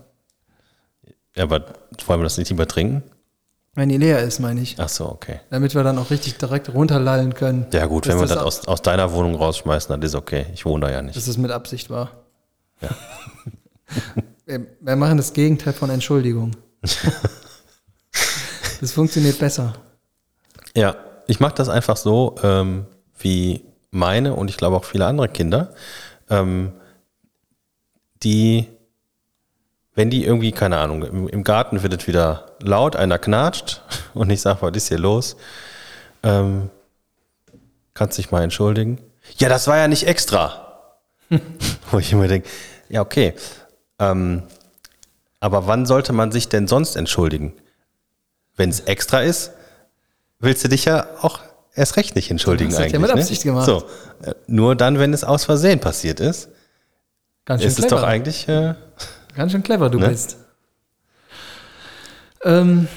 [1.37, 1.67] Ja, aber
[2.07, 3.05] wollen wir das nicht lieber trinken?
[3.75, 4.77] Wenn die leer ist, meine ich.
[4.79, 5.41] Ach so, okay.
[5.51, 7.67] Damit wir dann auch richtig direkt runterlallen können.
[7.73, 10.47] Ja gut, wenn wir das aus, aus deiner Wohnung rausschmeißen, dann ist okay.
[10.55, 11.17] Ich wohne da ja nicht.
[11.17, 12.11] dass es mit Absicht war.
[12.81, 12.89] Ja.
[14.47, 16.53] wir, wir machen das Gegenteil von Entschuldigung.
[18.81, 19.75] das funktioniert besser.
[20.77, 20.95] Ja,
[21.27, 22.85] ich mache das einfach so, ähm,
[23.19, 25.73] wie meine und ich glaube auch viele andere Kinder,
[26.29, 26.75] ähm,
[28.23, 28.69] die,
[29.95, 33.81] wenn die irgendwie, keine Ahnung, im, im Garten wird es wieder laut, einer knatscht
[34.15, 35.37] und ich sage, was ist hier los?
[36.23, 36.69] Ähm,
[37.95, 39.01] kannst dich mal entschuldigen?
[39.39, 40.93] Ja, das war ja nicht extra.
[41.91, 42.51] Wo ich immer denke,
[42.91, 43.33] ja, okay.
[43.99, 44.43] Ähm,
[45.41, 47.55] aber wann sollte man sich denn sonst entschuldigen?
[48.57, 49.53] Wenn es extra ist,
[50.39, 51.41] willst du dich ja auch
[51.75, 52.93] erst recht nicht entschuldigen Du hast das eigentlich.
[52.95, 53.21] ja mit ne?
[53.23, 53.67] Absicht gemacht.
[53.67, 53.85] So,
[54.23, 56.49] äh, nur dann, wenn es aus Versehen passiert ist,
[57.45, 58.01] Ganz schön ist es clever.
[58.03, 58.49] doch eigentlich.
[58.49, 58.75] Äh,
[59.37, 60.09] Ganz schön clever du Ne?
[60.09, 60.37] bist.
[62.45, 62.89] Ähm,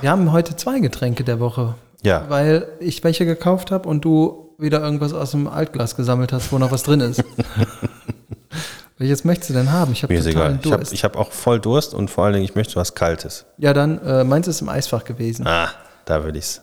[0.00, 1.74] Wir haben heute zwei Getränke der Woche.
[2.02, 2.24] Ja.
[2.28, 6.58] Weil ich welche gekauft habe und du wieder irgendwas aus dem Altglas gesammelt hast, wo
[6.58, 7.22] noch was drin ist.
[8.98, 9.90] Welches möchtest du denn haben?
[9.92, 10.58] Ich habe mir ist egal.
[10.62, 10.92] Ich habe Durst.
[10.92, 13.44] ich hab auch voll Durst und vor allen Dingen, ich möchte was Kaltes.
[13.58, 15.46] ja, dann, äh, meins ist im Eisfach gewesen.
[15.48, 15.70] Ah,
[16.04, 16.60] da will ich's.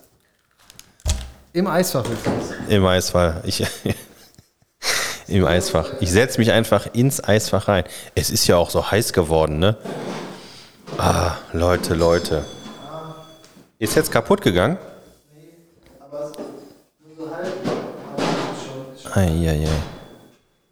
[1.52, 2.50] Im Eisfach übrigens.
[2.68, 3.44] Im Eisfach.
[3.44, 3.64] Ich,
[5.28, 5.90] Im Eisfach.
[6.00, 7.84] Ich setze mich einfach ins Eisfach rein.
[8.14, 9.76] Es ist ja auch so heiß geworden, ne?
[10.98, 12.44] Ah, Leute, Leute.
[13.78, 14.78] Ist jetzt kaputt gegangen?
[19.14, 19.68] Eieiei.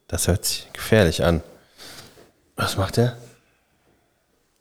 [0.08, 1.42] Das hört sich gefährlich an.
[2.56, 3.16] Was macht er?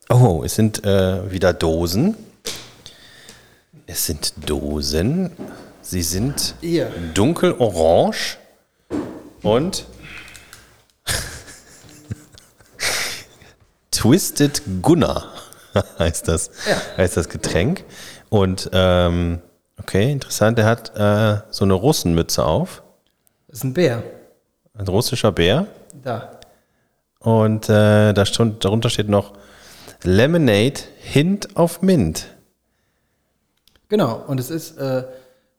[0.09, 2.15] Oh, es sind äh, wieder Dosen.
[3.91, 5.31] Es sind Dosen.
[5.81, 6.91] Sie sind Ihr.
[7.15, 8.37] dunkelorange
[9.41, 9.85] und
[13.91, 15.25] Twisted Gunner
[15.99, 16.79] heißt das, Ja.
[16.97, 17.83] heißt das Getränk.
[18.29, 19.41] Und ähm,
[19.79, 22.83] okay, interessant, der hat äh, so eine Russenmütze auf,
[23.47, 24.03] Das ist ein Bär.
[24.77, 25.65] ein russischer Bär.
[26.03, 26.39] Da.
[27.19, 29.33] Und äh, da stund, darunter steht noch
[30.03, 32.27] Lemonade Hint of Mint.
[33.89, 35.03] Genau, und es ist äh,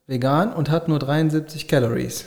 [0.06, 2.24] vegan und hat nur 73 Calories.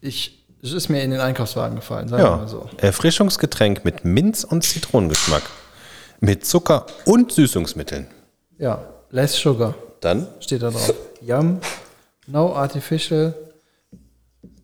[0.00, 2.68] Ich, es ist mir in den Einkaufswagen gefallen, sagen wir Ja, mal so.
[2.76, 5.42] Erfrischungsgetränk mit Minz- und Zitronengeschmack.
[6.20, 8.06] Mit Zucker und Süßungsmitteln.
[8.58, 10.94] Ja, less sugar Dann steht da drauf.
[11.20, 11.60] Yum,
[12.26, 13.34] no artificial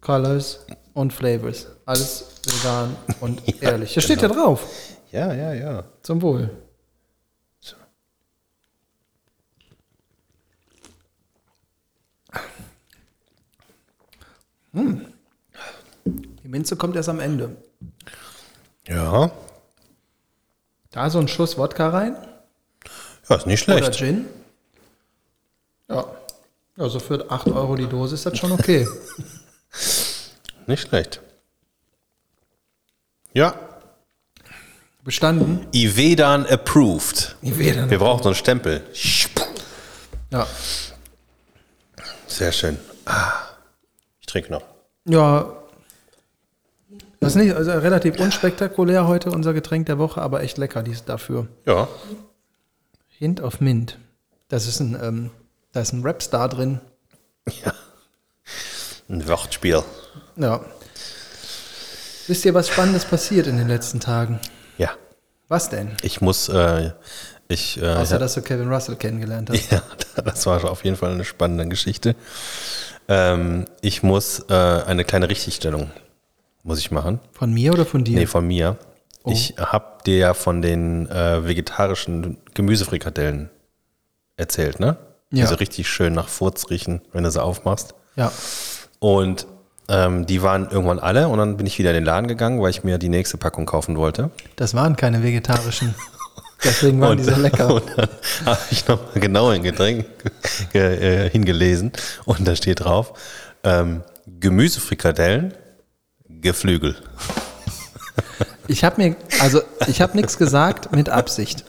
[0.01, 1.67] colors und flavors.
[1.87, 3.95] Alles vegan und ehrlich.
[3.95, 4.67] Das steht ja drauf.
[5.11, 5.85] Ja, ja, ja.
[6.03, 6.51] Zum Wohl.
[14.73, 15.07] Hm.
[16.05, 17.57] Die Minze kommt erst am Ende.
[18.87, 19.31] Ja,
[20.91, 22.17] Da so ein Schuss Wodka rein
[23.33, 23.99] ja ist nicht oder schlecht.
[23.99, 24.27] Gin.
[25.89, 26.07] Ja.
[26.77, 28.87] Also für 8 Euro die Dose ist das schon okay.
[30.67, 31.21] Nicht schlecht.
[33.35, 33.55] Ja,
[35.05, 35.67] Bestanden.
[35.73, 37.35] Ivedan approved.
[37.43, 38.85] Ivedan Wir brauchen so einen Stempel.
[40.31, 40.47] Ja.
[42.29, 42.79] Sehr schön.
[43.05, 43.33] Ah,
[44.33, 44.63] ich trinke noch.
[45.05, 45.45] Ja.
[47.21, 51.05] Das ist nicht, also relativ unspektakulär heute unser Getränk der Woche, aber echt lecker dies
[51.05, 51.49] dafür.
[51.67, 51.87] Ja,
[53.09, 53.99] Hint of Mint.
[54.49, 55.31] Das ist ein, ähm,
[55.73, 56.81] da ist ein Rapstar drin.
[57.47, 57.75] ja.
[59.09, 59.83] Ein Wortspiel.
[60.37, 60.65] Ja.
[62.27, 64.41] Wisst ihr, was Spannendes passiert in den letzten Tagen?
[64.79, 64.91] Ja,
[65.49, 65.91] Was denn?
[66.03, 66.93] ich muss, äh,
[67.49, 69.71] ich, äh, Außer, dass du Kevin Russell kennengelernt hast.
[69.71, 69.83] ja,
[70.25, 72.17] das war auf jeden Fall eine spannende Geschichte.
[73.09, 75.91] Ähm, ich muss äh, eine kleine Richtigstellung,
[76.63, 77.21] muss ich machen.
[77.33, 78.17] Von mir oder von dir?
[78.19, 78.77] Nee, von mir.
[79.25, 83.51] Ich habe dir ja von den äh, vegetarischen Gemüsefrikadellen
[84.37, 84.97] erzählt, ne?
[85.31, 85.45] Ja.
[85.45, 87.95] Die so richtig schön nach Furz riechen, wenn du sie aufmachst.
[88.17, 88.33] ja.
[88.99, 89.47] Und
[89.89, 92.71] ähm, die waren irgendwann alle und dann bin ich wieder in den Laden gegangen, weil
[92.71, 94.31] ich mir die nächste Packung kaufen wollte.
[94.55, 95.95] Das waren keine vegetarischen.
[96.65, 97.75] Deswegen waren die so lecker.
[97.75, 98.09] Und dann
[98.47, 100.07] habe ich nochmal genau in Getränk
[100.73, 101.93] äh, hingelesen
[102.25, 103.15] und da steht drauf,
[103.65, 104.03] ähm,
[104.41, 105.55] Gemüsefrikadellen,
[106.29, 106.97] Geflügel.
[108.69, 111.65] Ich habe mir, also ich habe nichts gesagt mit Absicht.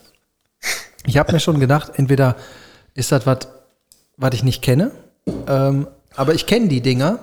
[1.05, 2.35] Ich habe mir schon gedacht, entweder
[2.93, 3.47] ist das was,
[4.17, 4.91] was ich nicht kenne,
[5.47, 7.19] ähm, aber ich kenne die Dinger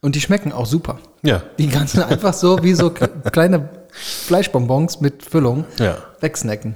[0.00, 0.98] und die schmecken auch super.
[1.22, 5.98] Ja, Die ganzen einfach so wie so kleine Fleischbonbons mit Füllung ja.
[6.20, 6.74] wegsnacken.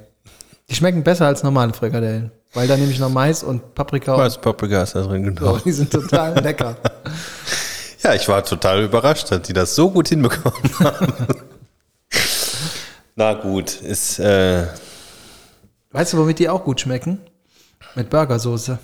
[0.70, 4.38] Die schmecken besser als normale Frikadellen, weil da nehme ich noch Mais und Paprika Weiß
[4.38, 5.54] Paprika ist da drin, genau.
[5.54, 5.64] so.
[5.64, 6.76] Die sind total lecker.
[8.02, 11.12] Ja, ich war total überrascht, dass die das so gut hinbekommen haben.
[13.16, 14.66] Na gut, ist, äh,
[15.92, 17.18] Weißt du, womit die auch gut schmecken?
[17.94, 18.78] Mit Burgersoße.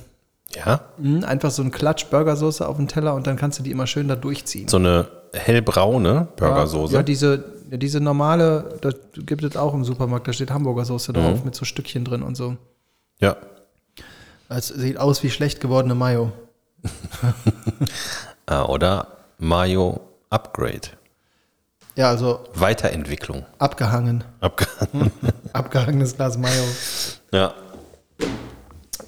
[0.54, 3.72] ja, Mhm, einfach so ein Klatsch Burgersoße auf den Teller und dann kannst du die
[3.72, 4.68] immer schön da durchziehen.
[4.68, 6.94] so eine hellbraune Burgersoße.
[6.94, 11.12] Ja, diese, ja, diese normale, das gibt es auch im Supermarkt, da steht Hamburger Soße
[11.12, 12.56] drauf mit so Stückchen drin und so.
[13.20, 13.36] ja.
[14.52, 16.32] Es sieht aus wie schlecht gewordene Mayo.
[18.46, 19.06] Ah, oder
[19.38, 20.88] Mayo Upgrade.
[21.94, 23.46] Ja, also Weiterentwicklung.
[23.58, 24.24] abgehangen.
[24.40, 25.12] Abgehangen.
[25.52, 26.64] Abgehangenes Glas Mayo.
[27.32, 27.54] Ja.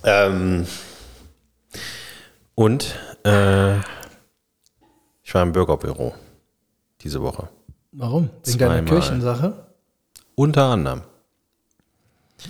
[0.04, 0.64] Ähm,
[2.54, 2.94] und
[3.24, 3.78] äh,
[5.24, 6.14] ich war im Bürgerbüro
[7.00, 7.48] diese Woche.
[7.92, 8.30] Warum?
[8.44, 8.84] Wegen deiner Zweimal.
[9.00, 9.66] Kirchensache
[10.34, 11.02] Unter anderem.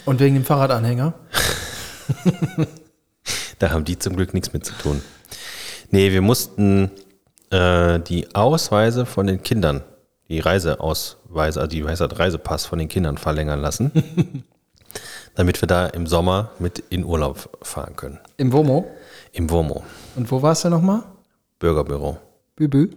[0.05, 1.15] und wegen dem Fahrradanhänger.
[3.59, 5.01] Da haben die zum Glück nichts mit zu tun.
[5.93, 6.91] Nee, wir mussten
[7.51, 9.83] äh, die Ausweise von den Kindern,
[10.29, 13.93] die Reiseausweise, also die heißt Reisepass von den Kindern verlängern lassen,
[15.37, 18.19] damit wir da im Sommer mit in Urlaub fahren können.
[18.37, 18.91] Im Womo.
[19.31, 19.85] Im WOMO,
[20.17, 21.05] Und wo warst du nochmal?
[21.61, 22.19] Bürgerbüro.
[22.57, 22.91] Bübü.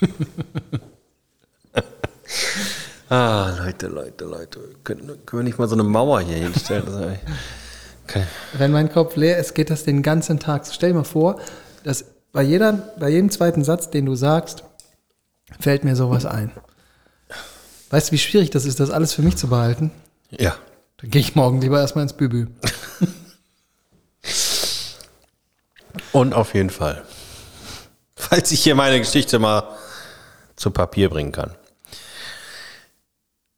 [3.08, 4.60] Ah, Leute, Leute, Leute.
[4.82, 7.18] Können, können wir nicht mal so eine Mauer hier hinstellen?
[8.04, 8.24] Okay.
[8.54, 10.66] Wenn mein Kopf leer ist, geht das den ganzen Tag.
[10.70, 11.40] Stell dir mal vor,
[11.84, 14.64] dass bei, jeder, bei jedem zweiten Satz, den du sagst,
[15.60, 16.50] fällt mir sowas ein.
[17.90, 19.90] Weißt du, wie schwierig das ist, das alles für mich zu behalten?
[20.30, 20.56] Ja.
[20.96, 22.46] Dann gehe ich morgen lieber erstmal ins Bübü.
[26.12, 27.04] Und auf jeden Fall.
[28.16, 29.64] Falls ich hier meine Geschichte mal
[30.56, 31.54] zu Papier bringen kann.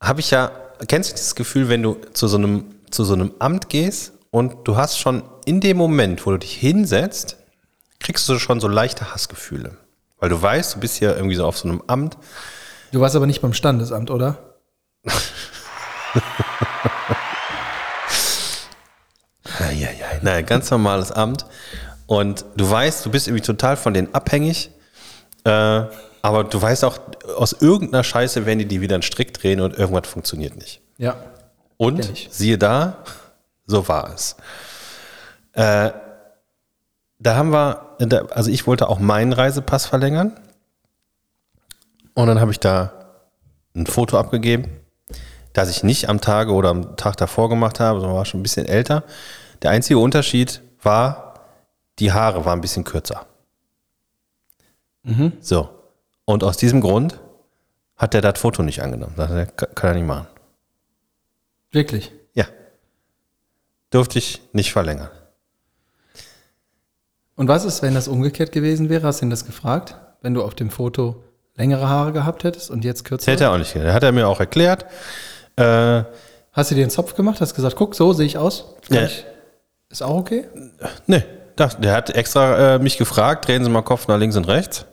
[0.01, 0.51] Habe ich ja,
[0.87, 4.67] kennst du dieses Gefühl, wenn du zu so einem, zu so einem Amt gehst und
[4.67, 7.37] du hast schon in dem Moment, wo du dich hinsetzt,
[7.99, 9.77] kriegst du schon so leichte Hassgefühle.
[10.19, 12.17] Weil du weißt, du bist ja irgendwie so auf so einem Amt.
[12.91, 14.55] Du warst aber nicht beim Standesamt, oder?
[19.59, 20.19] Eieiei.
[20.21, 21.45] Nein, ganz normales Amt.
[22.05, 24.71] Und du weißt, du bist irgendwie total von denen abhängig.
[25.43, 25.83] Äh,
[26.21, 26.99] aber du weißt auch,
[27.35, 30.81] aus irgendeiner Scheiße werden die die wieder einen Strick drehen und irgendwas funktioniert nicht.
[30.97, 31.15] Ja.
[31.77, 32.97] Und siehe da,
[33.65, 34.35] so war es.
[35.53, 35.91] Äh,
[37.19, 37.97] da haben wir,
[38.31, 40.39] also ich wollte auch meinen Reisepass verlängern.
[42.13, 42.93] Und dann habe ich da
[43.75, 44.67] ein Foto abgegeben,
[45.53, 48.43] das ich nicht am Tage oder am Tag davor gemacht habe, sondern war schon ein
[48.43, 49.03] bisschen älter.
[49.61, 51.33] Der einzige Unterschied war,
[51.99, 53.25] die Haare waren ein bisschen kürzer.
[55.41, 55.69] So.
[56.29, 57.21] Und aus diesem Grund
[57.95, 59.13] hat der das Foto nicht angenommen.
[59.15, 59.29] Das
[59.75, 60.27] kann er nicht machen.
[61.71, 62.11] Wirklich.
[62.33, 62.45] Ja.
[63.91, 65.07] Durfte ich nicht verlängern.
[67.37, 69.07] Und was ist, wenn das umgekehrt gewesen wäre?
[69.07, 69.95] Hast du ihn das gefragt?
[70.21, 71.23] Wenn du auf dem Foto
[71.55, 73.31] längere Haare gehabt hättest und jetzt kürzer?
[73.31, 73.93] hätte er auch nicht gedacht.
[73.93, 74.85] Hat er mir auch erklärt.
[75.55, 76.03] Äh,
[76.51, 77.39] Hast du dir einen Zopf gemacht?
[77.39, 78.73] Hast gesagt, guck, so sehe ich aus?
[78.89, 79.03] Ja.
[79.03, 79.25] ich,
[79.89, 80.45] ist auch okay?
[81.05, 81.23] nee,
[81.55, 84.85] das, der hat extra äh, mich gefragt, drehen Sie mal Kopf nach links und rechts.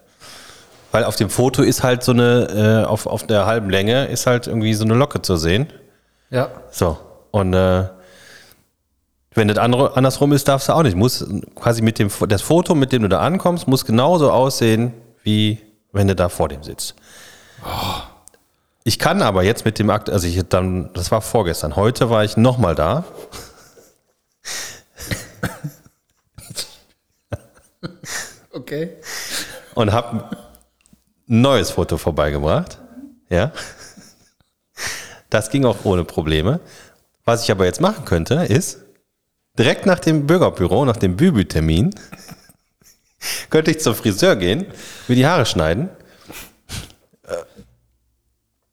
[0.94, 4.28] Weil auf dem Foto ist halt so eine, äh, auf, auf der halben Länge ist
[4.28, 5.66] halt irgendwie so eine Locke zu sehen.
[6.30, 6.50] Ja.
[6.70, 6.96] So.
[7.32, 7.88] Und äh,
[9.34, 10.96] wenn das andere, andersrum ist, darfst du auch nicht.
[10.96, 11.26] Muss
[11.56, 14.92] quasi mit dem das Foto, mit dem du da ankommst, muss genauso aussehen,
[15.24, 15.58] wie
[15.90, 16.94] wenn du da vor dem sitzt.
[18.84, 22.22] Ich kann aber jetzt mit dem Akt, also ich dann, das war vorgestern, heute war
[22.22, 23.02] ich nochmal da.
[28.52, 28.90] Okay.
[29.74, 30.53] und habe ein
[31.26, 32.78] neues Foto vorbeigebracht.
[33.30, 33.52] Ja.
[35.30, 36.60] Das ging auch ohne Probleme.
[37.24, 38.78] Was ich aber jetzt machen könnte, ist
[39.58, 41.90] direkt nach dem Bürgerbüro, nach dem Bübü-Termin,
[43.50, 44.66] könnte ich zum Friseur gehen,
[45.08, 45.88] mir die Haare schneiden.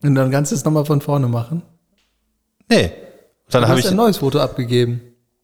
[0.04, 1.62] Und dann kannst du es nochmal von vorne machen.
[2.70, 2.92] Nee.
[3.50, 3.92] Dann Du habe hast ich.
[3.92, 5.02] ein neues Foto abgegeben.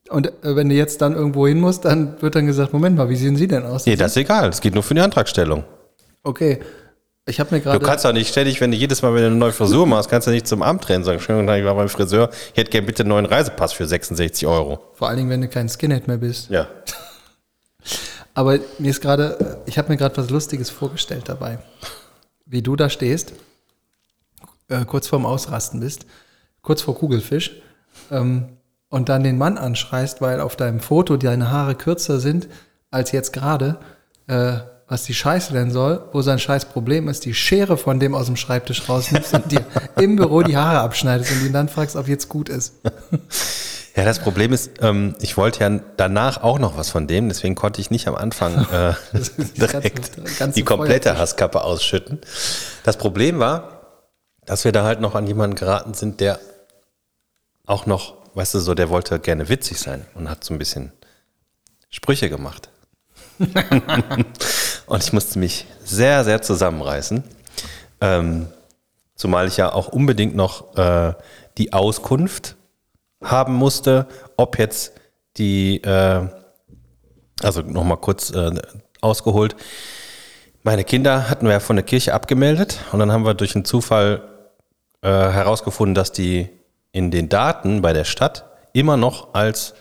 [0.10, 3.10] Und äh, wenn du jetzt dann irgendwo hin musst, dann wird dann gesagt, Moment mal,
[3.10, 3.86] wie sehen Sie denn aus?
[3.86, 4.50] Nee, das ist egal.
[4.50, 5.64] Es geht nur für die Antragstellung.
[6.24, 6.60] Okay.
[7.30, 7.86] Ich habe mir Du gerade.
[7.86, 10.28] kannst doch nicht ständig, wenn du jedes Mal, wenn du eine neue Frisur machst, kannst
[10.28, 13.04] du nicht zum Amt rennen sagen, Tag, ich war beim Friseur, ich hätte gerne bitte
[13.04, 14.80] einen neuen Reisepass für 66 Euro.
[14.94, 16.50] Vor allen Dingen, wenn du kein Skinhead mehr bist.
[16.50, 16.68] Ja.
[18.34, 21.60] Aber mir ist gerade, ich habe mir gerade was Lustiges vorgestellt dabei.
[22.46, 23.34] Wie du da stehst,
[24.70, 26.06] äh, kurz vorm Ausrasten bist,
[26.62, 27.52] kurz vor Kugelfisch,
[28.12, 28.50] ähm,
[28.90, 32.48] und dann den Mann anschreist, weil auf deinem Foto deine Haare kürzer sind
[32.90, 33.80] als jetzt gerade,
[34.28, 38.16] äh, was die Scheiße denn soll, wo sein scheiß Problem ist, die Schere von dem
[38.16, 39.66] aus dem Schreibtisch rausnimmst und dir
[39.98, 42.74] im Büro die Haare abschneidest und ihn dann fragst, ob jetzt gut ist.
[43.96, 47.56] Ja, das Problem ist, ähm, ich wollte ja danach auch noch was von dem, deswegen
[47.56, 48.94] konnte ich nicht am Anfang äh,
[49.58, 51.18] direkt ganze- ganze die komplette.
[51.18, 52.22] Hasskappe ausschütten.
[52.84, 54.04] Das Problem war,
[54.46, 56.40] dass wir da halt noch an jemanden geraten sind, der
[57.66, 60.92] auch noch, weißt du, so, der wollte gerne witzig sein und hat so ein bisschen
[61.90, 62.70] Sprüche gemacht.
[64.88, 67.24] Und ich musste mich sehr, sehr zusammenreißen.
[68.02, 68.48] Ähm,
[69.16, 71.14] zumal ich ja auch unbedingt noch äh,
[71.58, 72.56] die Auskunft
[73.24, 74.94] haben musste, ob jetzt
[75.38, 76.28] die, äh,
[77.42, 78.52] also nochmal kurz äh,
[79.02, 79.56] ausgeholt,
[80.64, 83.64] meine Kinder hatten wir ja von der Kirche abgemeldet und dann haben wir durch einen
[83.64, 84.22] Zufall
[85.02, 86.50] äh, herausgefunden, dass die
[86.92, 89.76] in den Daten bei der Stadt immer noch als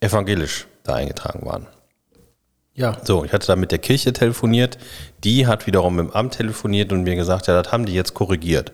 [0.00, 1.66] evangelisch da eingetragen waren.
[2.74, 4.78] Ja, So, ich hatte da mit der Kirche telefoniert,
[5.22, 8.14] die hat wiederum mit dem Amt telefoniert und mir gesagt, ja, das haben die jetzt
[8.14, 8.72] korrigiert.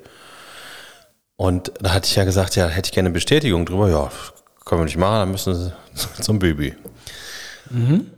[1.36, 3.88] Und da hatte ich ja gesagt, ja, hätte ich gerne eine Bestätigung drüber.
[3.90, 4.10] Ja,
[4.64, 5.72] können wir nicht machen, dann müssen sie
[6.22, 6.74] zum Baby.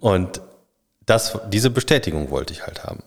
[0.01, 0.41] Und
[1.05, 3.03] das, diese Bestätigung wollte ich halt haben.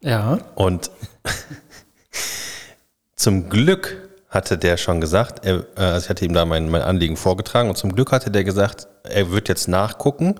[0.00, 0.90] ja, Und
[3.16, 6.82] zum Glück hatte der schon gesagt, er, äh, also ich hatte ihm da mein, mein
[6.82, 10.36] Anliegen vorgetragen und zum Glück hatte der gesagt, er wird jetzt nachgucken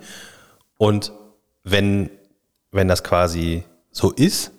[0.79, 1.13] und
[1.65, 2.11] wenn,
[2.71, 4.53] wenn das quasi so ist,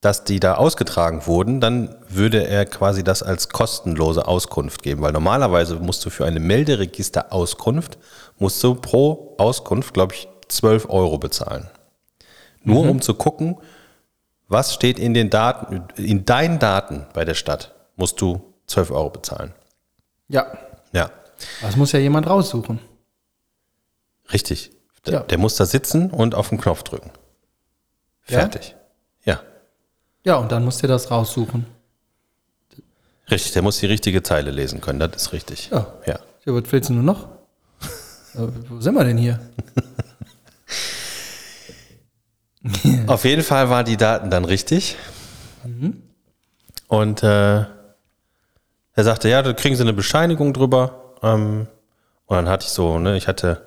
[0.00, 5.12] dass die da ausgetragen wurden, dann würde er quasi das als kostenlose Auskunft geben, weil
[5.12, 7.98] normalerweise musst du für eine Melderegister-Auskunft,
[8.38, 11.68] musst du pro Auskunft, glaube ich, 12 Euro bezahlen.
[12.62, 13.58] Nur um zu gucken,
[14.46, 19.10] was steht in den Daten, in deinen Daten bei der Stadt, musst du 12 Euro
[19.10, 19.52] bezahlen.
[20.28, 20.46] ja.
[20.92, 21.10] Ja,
[21.60, 22.78] Das muss ja jemand raussuchen.
[24.32, 24.70] richtig.
[25.04, 25.20] Der, Ja.
[25.20, 27.10] der muss da sitzen und auf den Knopf drücken.
[28.26, 28.38] Ja?
[28.40, 28.74] Fertig.
[29.24, 29.42] Ja.
[30.24, 31.66] Ja, und dann musst du das raussuchen.
[33.30, 35.68] Richtig, der muss die richtige Zeile lesen können, das ist richtig.
[35.70, 35.92] Ja.
[36.06, 36.18] ja.
[36.46, 37.24] Ja, was willst du nur noch?
[38.34, 39.38] Äh, Wo sind wir denn hier?
[43.06, 44.96] Auf jeden Fall waren die Daten dann richtig.
[46.88, 47.64] Und äh,
[48.98, 51.14] er sagte, ja, da kriegen sie eine Bescheinigung drüber.
[51.22, 51.68] Ähm,
[52.26, 53.62] und dann hatte ich so, ne, ich hatte,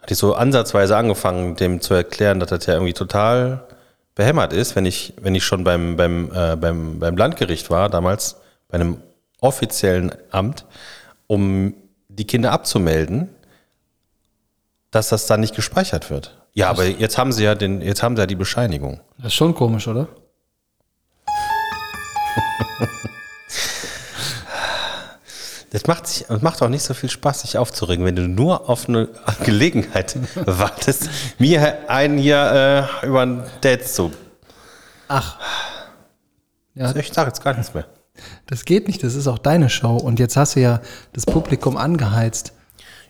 [0.00, 3.66] hatte ich so ansatzweise angefangen, dem zu erklären, dass das ja irgendwie total
[4.14, 8.36] behämmert ist, wenn ich, wenn ich schon beim, beim, äh, beim, beim Landgericht war, damals
[8.68, 8.96] bei einem
[9.40, 10.64] offiziellen Amt
[11.26, 11.74] um
[12.08, 13.28] die Kinder abzumelden,
[14.90, 16.34] dass das dann nicht gespeichert wird.
[16.54, 19.00] Ja, aber jetzt haben sie ja den, jetzt haben sie ja die Bescheinigung.
[19.18, 20.08] Das ist schon komisch, oder?
[25.76, 28.70] Das macht, sich, das macht auch nicht so viel Spaß, sich aufzuregen, wenn du nur
[28.70, 29.10] auf eine
[29.44, 30.16] Gelegenheit
[30.46, 34.10] wartest, mir einen hier äh, über den Date zu.
[35.06, 35.38] Ach.
[36.74, 37.84] Ja, Ich sage jetzt gar nichts mehr.
[38.46, 39.98] das geht nicht, das ist auch deine Show.
[39.98, 40.80] Und jetzt hast du ja
[41.12, 42.54] das Publikum angeheizt.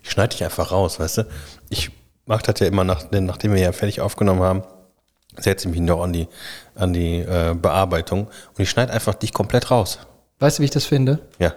[0.03, 1.27] Ich schneide dich einfach raus, weißt du?
[1.69, 1.93] Ich
[2.25, 4.65] mache das ja immer, nach, nachdem wir ja fertig aufgenommen haben,
[5.39, 6.27] setze ich mich noch an die,
[6.75, 10.01] an die äh, Bearbeitung und ich schneide einfach dich komplett raus.
[10.41, 11.21] Weißt du, wie ich das finde?
[11.39, 11.55] Ja.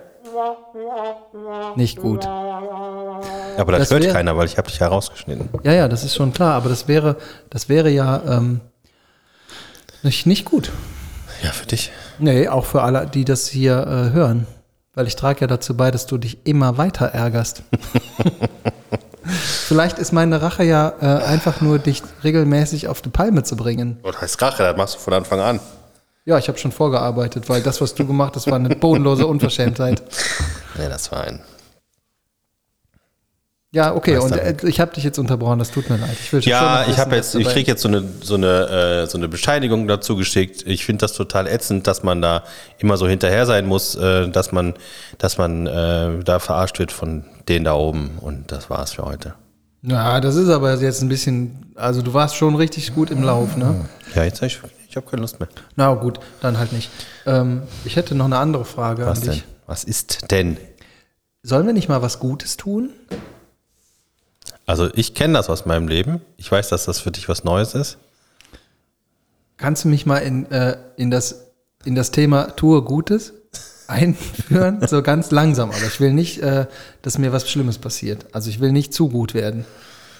[1.75, 2.25] Nicht gut.
[2.25, 5.49] Aber das, Das hört wär- keiner, weil ich habe dich ja rausgeschnitten.
[5.63, 7.15] Ja, ja, das ist schon klar, aber das wäre,
[7.49, 8.61] das wäre ja ähm,
[10.03, 10.71] nicht, nicht gut.
[11.43, 11.91] Ja, für dich.
[12.19, 14.45] Nee, auch für alle, die das hier äh, hören.
[14.93, 17.63] Weil ich trage ja dazu bei, dass du dich immer weiter ärgerst.
[19.23, 23.99] Vielleicht ist meine Rache ja äh, einfach nur, dich regelmäßig auf die Palme zu bringen.
[24.03, 25.59] Das heißt Rache, das machst du von Anfang an.
[26.29, 30.03] Ja, ich habe schon vorgearbeitet, weil das, was du gemacht hast, war eine bodenlose Unverschämtheit.
[30.77, 31.39] Nee, das war ein.
[33.71, 36.15] Ja, okay, und äh, ich habe dich jetzt unterbrochen, das tut mir leid.
[36.21, 38.35] Ich will schon Ja, noch ich habe wissen, jetzt, ich kriege jetzt so eine, so
[38.35, 40.63] eine, äh, so eine Bescheinigung dazu geschickt.
[40.67, 42.43] Ich finde das total ätzend, dass man da
[42.77, 44.75] immer so hinterher sein muss, äh, dass man,
[45.17, 48.19] dass man äh, da verarscht wird von denen da oben.
[48.21, 49.33] Und das war's für heute.
[49.81, 53.57] Ja, das ist aber jetzt ein bisschen, also du warst schon richtig gut im Lauf,
[53.57, 53.85] ne?
[54.13, 54.59] Ja, jetzt habe ich,
[54.89, 55.47] ich habe keine Lust mehr.
[55.75, 56.89] Na gut, dann halt nicht.
[57.27, 59.33] Ähm, ich hätte noch eine andere Frage Was an denn?
[59.33, 59.43] dich.
[59.67, 60.57] Was ist denn?
[61.43, 62.89] Sollen wir nicht mal was Gutes tun?
[64.65, 66.21] Also ich kenne das aus meinem Leben.
[66.37, 67.97] Ich weiß, dass das für dich was Neues ist.
[69.57, 71.45] Kannst du mich mal in, äh, in, das,
[71.85, 73.33] in das Thema Tue Gutes
[73.87, 74.85] einführen?
[74.87, 76.65] so ganz langsam, aber ich will nicht, äh,
[77.03, 78.25] dass mir was Schlimmes passiert.
[78.31, 79.65] Also ich will nicht zu gut werden.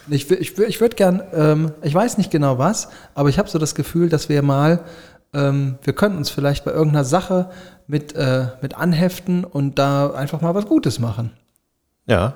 [0.10, 3.60] Ich, ich, ich würde gern, ähm, ich weiß nicht genau was, aber ich habe so
[3.60, 4.82] das Gefühl, dass wir mal,
[5.34, 7.50] ähm, wir könnten uns vielleicht bei irgendeiner Sache
[7.88, 11.32] mit, äh, mit anheften und da einfach mal was Gutes machen.
[12.08, 12.34] Ja.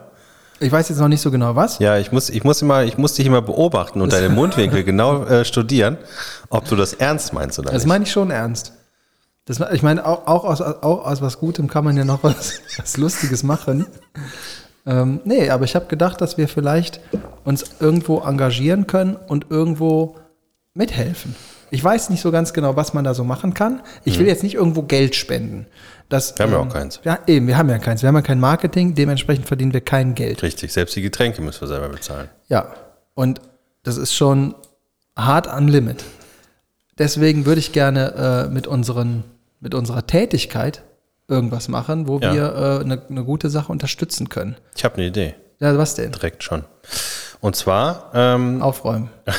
[0.60, 1.80] Ich weiß jetzt noch nicht so genau was.
[1.80, 5.24] Ja, ich muss, ich muss immer, ich muss dich immer beobachten und deine Mundwinkel genau
[5.26, 5.98] äh, studieren,
[6.50, 7.90] ob du das ernst meinst oder Das nicht.
[7.90, 8.74] meine ich schon ernst.
[9.46, 12.62] Das, ich meine, auch, auch, aus, auch aus was Gutem kann man ja noch was,
[12.78, 13.88] was Lustiges machen.
[14.86, 17.00] Ähm, nee, aber ich habe gedacht, dass wir vielleicht
[17.46, 20.18] uns irgendwo engagieren können und irgendwo
[20.74, 21.36] mithelfen.
[21.72, 23.82] Ich weiß nicht so ganz genau, was man da so machen kann.
[24.04, 25.66] Ich will jetzt nicht irgendwo Geld spenden.
[26.10, 26.38] Das, Mhm.
[26.38, 27.00] Wir haben ja auch keins.
[27.04, 28.04] Ja, eben, wir haben ja keins.
[28.04, 30.44] Wir haben ja kein Marketing, dementsprechend verdienen wir kein Geld.
[30.44, 32.30] Richtig, selbst die Getränke müssen wir selber bezahlen.
[32.48, 32.74] Ja,
[33.16, 33.42] und
[33.82, 34.54] das ist schon
[35.18, 36.04] hart am Limit.
[37.00, 39.24] Deswegen würde ich gerne äh, mit, unseren,
[39.60, 40.84] mit unserer Tätigkeit
[41.28, 42.34] irgendwas machen, wo Ja.
[42.34, 44.58] wir äh, eine, eine gute Sache unterstützen können.
[44.76, 46.12] Ich habe eine Idee, Ja, was denn?
[46.12, 46.64] direkt schon.
[47.40, 49.10] Und zwar, ähm, Aufräumen.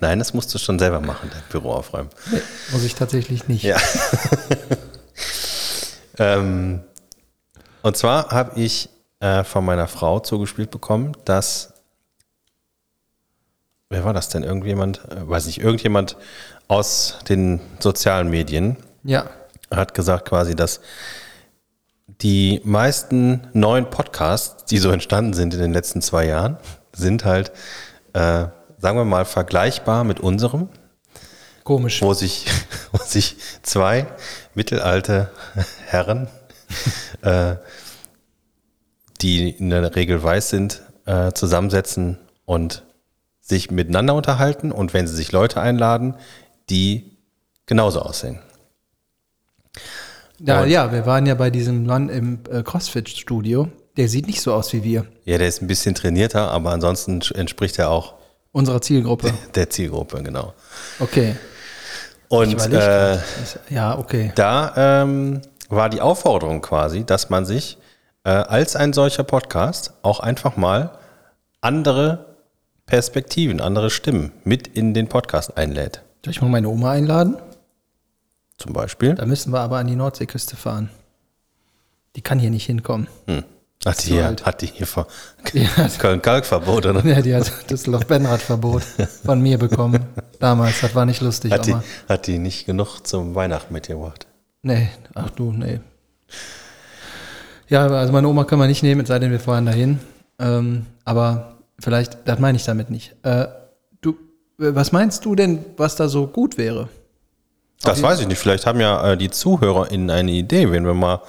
[0.00, 2.10] nein, das musst du schon selber machen, dein Büro aufräumen.
[2.30, 2.40] Nee,
[2.72, 3.64] muss ich tatsächlich nicht.
[3.64, 3.76] Ja.
[6.18, 6.80] ähm,
[7.82, 8.88] und zwar habe ich
[9.20, 11.72] äh, von meiner Frau zugespielt bekommen, dass,
[13.88, 14.42] wer war das denn?
[14.42, 16.16] Irgendjemand, äh, weiß nicht, irgendjemand
[16.68, 19.28] aus den sozialen Medien Ja.
[19.70, 20.80] Hat gesagt quasi, dass
[22.22, 26.58] die meisten neuen Podcasts, die so entstanden sind in den letzten zwei Jahren,
[26.92, 27.50] sind halt,
[28.12, 28.46] äh,
[28.78, 30.68] sagen wir mal, vergleichbar mit unserem
[31.64, 32.02] Komisch.
[32.02, 32.46] wo sich,
[32.92, 34.06] wo sich zwei
[34.54, 35.30] mittelalte
[35.86, 36.28] Herren,
[37.22, 37.56] äh,
[39.20, 42.82] die in der Regel weiß sind, äh, zusammensetzen und
[43.40, 46.14] sich miteinander unterhalten und wenn sie sich Leute einladen,
[46.68, 47.18] die
[47.66, 48.40] genauso aussehen.
[50.44, 53.68] Ja, Und- ja, wir waren ja bei diesem Mann im äh, CrossFit-Studio.
[53.96, 55.06] Der sieht nicht so aus wie wir.
[55.24, 58.14] Ja, der ist ein bisschen trainierter, aber ansonsten entspricht er auch
[58.52, 59.32] Unserer Zielgruppe.
[59.54, 60.54] der Zielgruppe, genau.
[60.98, 61.36] Okay.
[62.28, 63.18] Und äh.
[63.68, 64.32] Ja, okay.
[64.34, 67.78] Da ähm, war die Aufforderung quasi, dass man sich
[68.24, 70.98] äh, als ein solcher Podcast auch einfach mal
[71.60, 72.36] andere
[72.86, 76.02] Perspektiven, andere Stimmen mit in den Podcast einlädt.
[76.24, 77.36] Soll ich mal meine Oma einladen?
[78.60, 79.14] Zum Beispiel.
[79.14, 80.90] Da müssen wir aber an die Nordseeküste fahren.
[82.14, 83.08] Die kann hier nicht hinkommen.
[83.26, 83.42] Hm.
[83.86, 85.06] Hat die, hat die hier vor.
[85.98, 87.04] Köln-Kalk-Verbot, oder?
[87.06, 88.82] Ja, die hat Düsseldorf-Benrad-Verbot
[89.24, 90.04] von mir bekommen.
[90.38, 91.74] Damals, das war nicht lustig, Hat die,
[92.06, 94.26] hat die nicht genug zum Weihnachten mitgebracht?
[94.60, 95.80] Nee, ach du, nee.
[97.68, 100.00] Ja, also meine Oma können wir nicht nehmen, es sei denn, wir fahren dahin.
[100.38, 103.16] Ähm, aber vielleicht, das meine ich damit nicht.
[103.22, 103.46] Äh,
[104.02, 104.10] du,
[104.58, 106.90] äh, was meinst du denn, was da so gut wäre?
[107.82, 108.38] Das weiß ich nicht.
[108.38, 111.20] Vielleicht haben ja äh, die ZuhörerInnen eine Idee, wenn wir mal,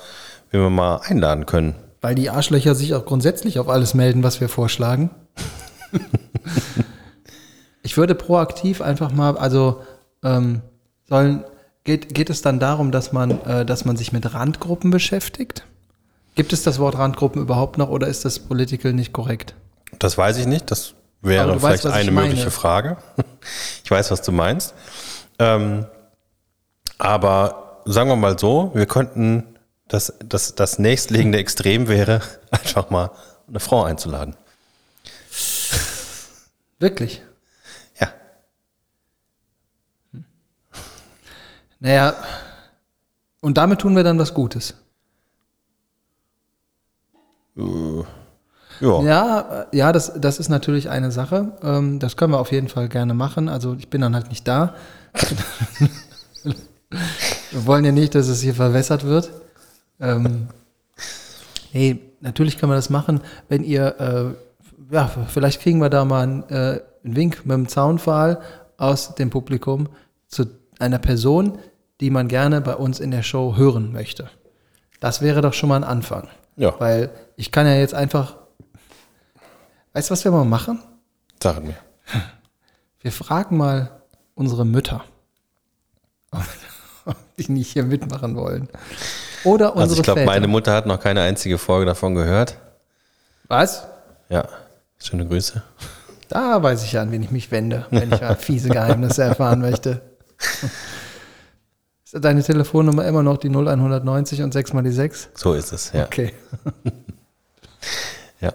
[0.52, 1.76] wenn wir mal einladen können.
[2.02, 5.12] Weil die Arschlöcher sich auch grundsätzlich auf alles melden, was wir vorschlagen.
[7.84, 9.82] ich würde proaktiv einfach mal, also
[10.24, 10.62] ähm,
[11.08, 11.44] sollen,
[11.84, 15.66] geht, geht es dann darum, dass man, äh, dass man sich mit Randgruppen beschäftigt?
[16.36, 19.54] Gibt es das Wort Randgruppen überhaupt noch oder ist das political nicht korrekt?
[20.00, 20.72] Das weiß ich nicht.
[20.72, 22.52] Das wäre vielleicht weißt, eine mögliche.
[22.52, 22.98] Frage.
[23.84, 24.74] Ich weiß, was du meinst.
[25.40, 25.86] Ähm,
[27.02, 29.44] aber sagen wir mal so, wir könnten,
[29.88, 32.22] das, das, das nächstliegende Extrem wäre,
[32.52, 33.10] einfach mal
[33.48, 34.36] eine Frau einzuladen.
[36.78, 37.24] Wirklich?
[38.00, 38.10] Ja.
[41.80, 42.14] Naja,
[43.42, 44.76] und damit tun wir dann was Gutes.
[47.56, 49.02] Ja.
[49.02, 49.40] Ja,
[49.72, 51.58] äh, ja, das, das ist natürlich eine Sache.
[51.64, 53.50] Ähm, das können wir auf jeden Fall gerne machen.
[53.50, 54.76] Also ich bin dann halt nicht da.
[56.92, 59.32] wir wollen ja nicht, dass es hier verwässert wird.
[60.00, 60.48] Ähm,
[61.74, 66.24] nee, natürlich können wir das machen, wenn ihr, äh, ja, vielleicht kriegen wir da mal
[66.24, 68.42] einen, äh, einen Wink mit dem Zaunpfahl
[68.78, 69.90] aus dem Publikum
[70.28, 70.46] zu
[70.80, 71.60] einer Person,
[72.00, 74.30] die man gerne bei uns in der Show hören möchte.
[75.00, 76.28] Das wäre doch schon mal ein Anfang.
[76.56, 76.80] Ja.
[76.80, 78.38] Weil ich kann ja jetzt einfach.
[79.94, 80.80] Weißt du, was wir mal machen?
[81.42, 81.78] Sagen mir.
[83.00, 84.02] Wir fragen mal
[84.36, 85.04] unsere Mütter,
[87.48, 88.70] die nicht hier mitmachen wollen.
[89.44, 92.58] Oder unsere Also ich glaube, meine Mutter hat noch keine einzige Folge davon gehört.
[93.48, 93.86] Was?
[94.30, 94.48] Ja.
[95.00, 95.62] Schöne Grüße.
[96.30, 99.60] Da weiß ich ja, an wen ich mich wende, wenn ich ja fiese Geheimnisse erfahren
[99.60, 100.02] möchte.
[102.06, 105.30] Ist deine Telefonnummer immer noch die 0190 und 6 mal die 6?
[105.34, 106.06] So ist es, ja.
[106.06, 106.34] Okay.
[108.40, 108.54] Ja.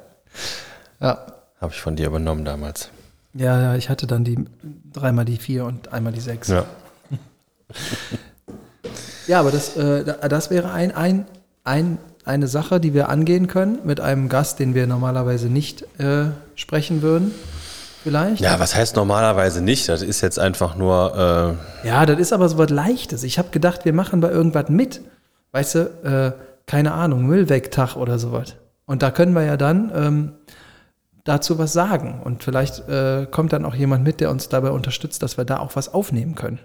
[1.00, 1.26] Ja.
[1.60, 2.90] Habe ich von dir übernommen damals.
[3.34, 4.38] Ja, ja, ich hatte dann die
[4.92, 6.48] dreimal die 4 und einmal die 6.
[6.48, 6.64] Ja.
[9.26, 11.26] Ja, aber das, äh, da- das wäre ein, ein,
[11.64, 16.26] ein, eine Sache, die wir angehen können mit einem Gast, den wir normalerweise nicht äh,
[16.54, 17.32] sprechen würden.
[18.02, 18.40] Vielleicht.
[18.40, 19.88] Ja, was heißt normalerweise nicht?
[19.88, 23.24] Das ist jetzt einfach nur, äh, Ja, das ist aber so was Leichtes.
[23.24, 25.00] Ich habe gedacht, wir machen bei irgendwas mit.
[25.50, 26.32] Weißt du, äh,
[26.66, 28.54] keine Ahnung, Müllwegtag oder sowas.
[28.86, 30.32] Und da können wir ja dann ähm,
[31.24, 32.20] dazu was sagen.
[32.22, 35.58] Und vielleicht äh, kommt dann auch jemand mit, der uns dabei unterstützt, dass wir da
[35.58, 36.60] auch was aufnehmen können.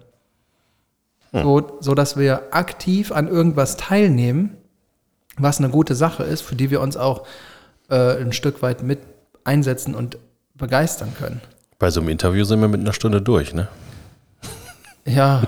[1.32, 4.58] So, so dass wir aktiv an irgendwas teilnehmen,
[5.38, 7.26] was eine gute Sache ist, für die wir uns auch
[7.90, 9.00] äh, ein Stück weit mit
[9.46, 10.18] einsetzen und
[10.56, 11.42] begeistern können.
[11.80, 13.68] bei so einem Interview sind wir mit einer Stunde durch, ne?
[15.06, 15.42] Ja,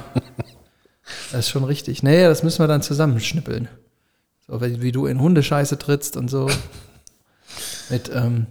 [1.32, 2.02] das ist schon richtig.
[2.02, 3.68] Nee, das müssen wir dann zusammenschnippeln.
[4.48, 6.50] So, wie, wie du in Hundescheiße trittst und so.
[7.90, 8.48] Mit, ähm,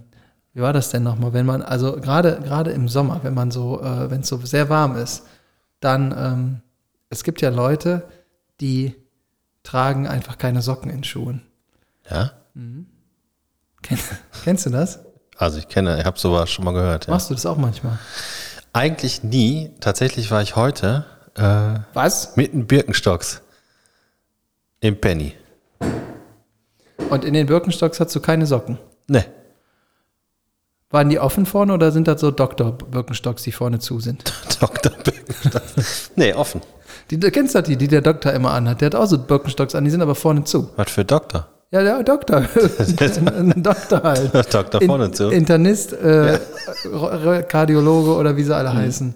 [0.53, 1.33] wie war das denn nochmal?
[1.33, 4.69] Wenn man, also gerade gerade im Sommer, wenn man so, äh, wenn es so sehr
[4.69, 5.23] warm ist,
[5.81, 6.61] dann, ähm,
[7.13, 8.07] es gibt ja Leute,
[8.59, 8.95] die
[9.61, 11.43] tragen einfach keine Socken in Schuhen.
[12.09, 12.31] Ja?
[13.81, 13.99] Kenn,
[14.43, 14.99] kennst du das?
[15.37, 17.07] Also ich kenne, ich habe sowas schon mal gehört.
[17.07, 17.13] Ja.
[17.13, 17.99] Machst du das auch manchmal?
[18.73, 19.71] Eigentlich nie.
[19.79, 21.05] Tatsächlich war ich heute
[21.35, 22.35] äh, Was?
[22.35, 23.41] mit den Birkenstocks
[24.79, 25.33] im Penny.
[27.09, 28.79] Und in den Birkenstocks hast du keine Socken.
[29.07, 29.25] Ne,
[30.89, 34.31] Waren die offen vorne oder sind das so Doktor-Birkenstocks, die vorne zu sind?
[34.59, 34.91] Dr.
[34.91, 36.11] Birkenstocks.
[36.15, 36.61] nee, offen.
[37.11, 38.81] Die, du kennst doch die, die der Doktor immer anhat.
[38.81, 40.69] Der hat auch so Birkenstocks an, die sind aber vorne zu.
[40.75, 41.47] Was für Doktor?
[41.71, 42.37] Ja, der Doktor.
[43.35, 44.33] Ein Doktor halt.
[44.53, 45.29] Doktor vorne zu.
[45.29, 46.39] Internist, äh,
[46.85, 49.13] R- Kardiologe oder wie sie alle heißen.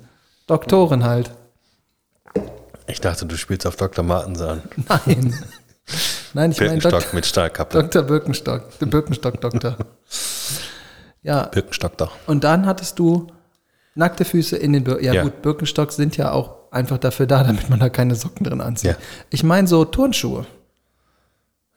[0.48, 1.32] Doktoren halt.
[2.88, 4.04] Ich dachte, du spielst auf Dr.
[4.04, 4.62] Martens an.
[4.88, 5.34] Nein.
[6.34, 7.78] Nein, ich meine Birkenstock Dok mit Stahlkappe.
[7.84, 8.04] Dr.
[8.04, 8.80] Birkenstock.
[8.80, 9.78] Der Birkenstock-Doktor.
[11.24, 12.12] Ja, Birkenstock doch.
[12.28, 13.28] und dann hattest du
[13.96, 15.24] nackte Füße in den Bir ja, Ja.
[15.24, 18.92] gut, Birkenstocks sind ja auch einfach dafür da, damit man da keine Socken drin anzieht.
[18.92, 18.98] Ja.
[19.30, 20.46] Ich meine so Turnschuhe.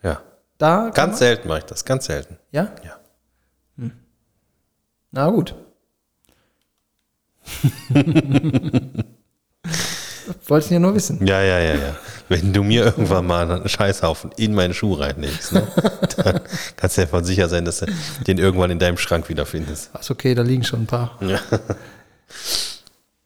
[0.02, 0.22] Ja.
[0.58, 2.36] Da Ganz selten mache ich das, ganz selten.
[2.52, 2.72] Ja?
[2.84, 3.00] Ja.
[5.12, 5.54] Na gut.
[10.46, 11.26] Wolltest du ja nur wissen.
[11.26, 11.96] Ja, ja, ja, ja.
[12.28, 15.66] Wenn du mir irgendwann mal einen Scheißhaufen in meinen Schuh reinlegst, ne,
[16.16, 16.40] dann
[16.76, 17.86] kannst du davon sicher sein, dass du
[18.26, 19.90] den irgendwann in deinem Schrank wiederfindest.
[19.92, 21.18] Ach, okay, da liegen schon ein paar.
[21.20, 21.40] Ja.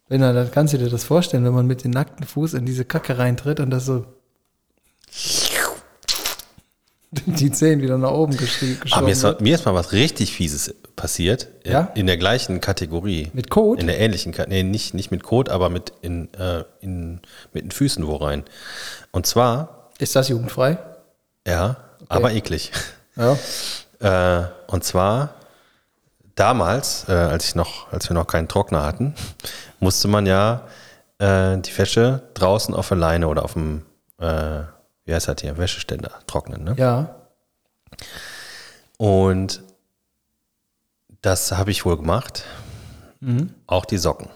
[0.07, 2.65] Wenn er, dann kannst du dir das vorstellen, wenn man mit dem nackten Fuß in
[2.65, 4.05] diese Kacke reintritt und das so
[7.11, 9.91] die Zehen wieder nach oben geschrie- Aber geschoben mir ist, mal, mir ist mal was
[9.93, 11.47] richtig Fieses passiert.
[11.63, 11.91] Ja?
[11.95, 13.29] In der gleichen Kategorie.
[13.33, 13.79] Mit Kot?
[13.79, 14.63] In der ähnlichen Kategorie.
[14.63, 17.21] Nee, nicht, nicht mit Kot, aber mit, in, äh, in,
[17.53, 18.43] mit den Füßen wo rein.
[19.11, 20.77] Und zwar, Ist das jugendfrei?
[21.47, 21.77] ja,
[22.09, 22.71] aber eklig.
[23.15, 23.37] Ja.
[24.01, 25.35] Äh, und zwar
[26.35, 29.15] damals, äh, als ich noch, als wir noch keinen Trockner hatten,
[29.85, 30.63] musste man ja
[31.19, 33.83] äh, die Wäsche draußen auf der Leine oder auf dem,
[34.19, 34.61] äh,
[35.05, 36.63] wie heißt das hier, Wäscheständer trocknen.
[36.63, 36.75] Ne?
[36.75, 37.15] Ja.
[38.97, 39.61] Und
[41.21, 42.45] das habe ich wohl gemacht.
[43.67, 44.29] Auch die Socken.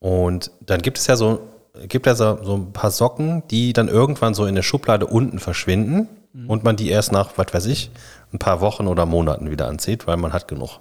[0.00, 1.48] Und dann gibt es ja so,
[1.86, 6.08] gibt ja so ein paar Socken, die dann irgendwann so in der Schublade unten verschwinden
[6.48, 7.90] und man die erst nach, was weiß ich,
[8.32, 10.80] ein paar Wochen oder Monaten wieder anzieht, weil man hat genug.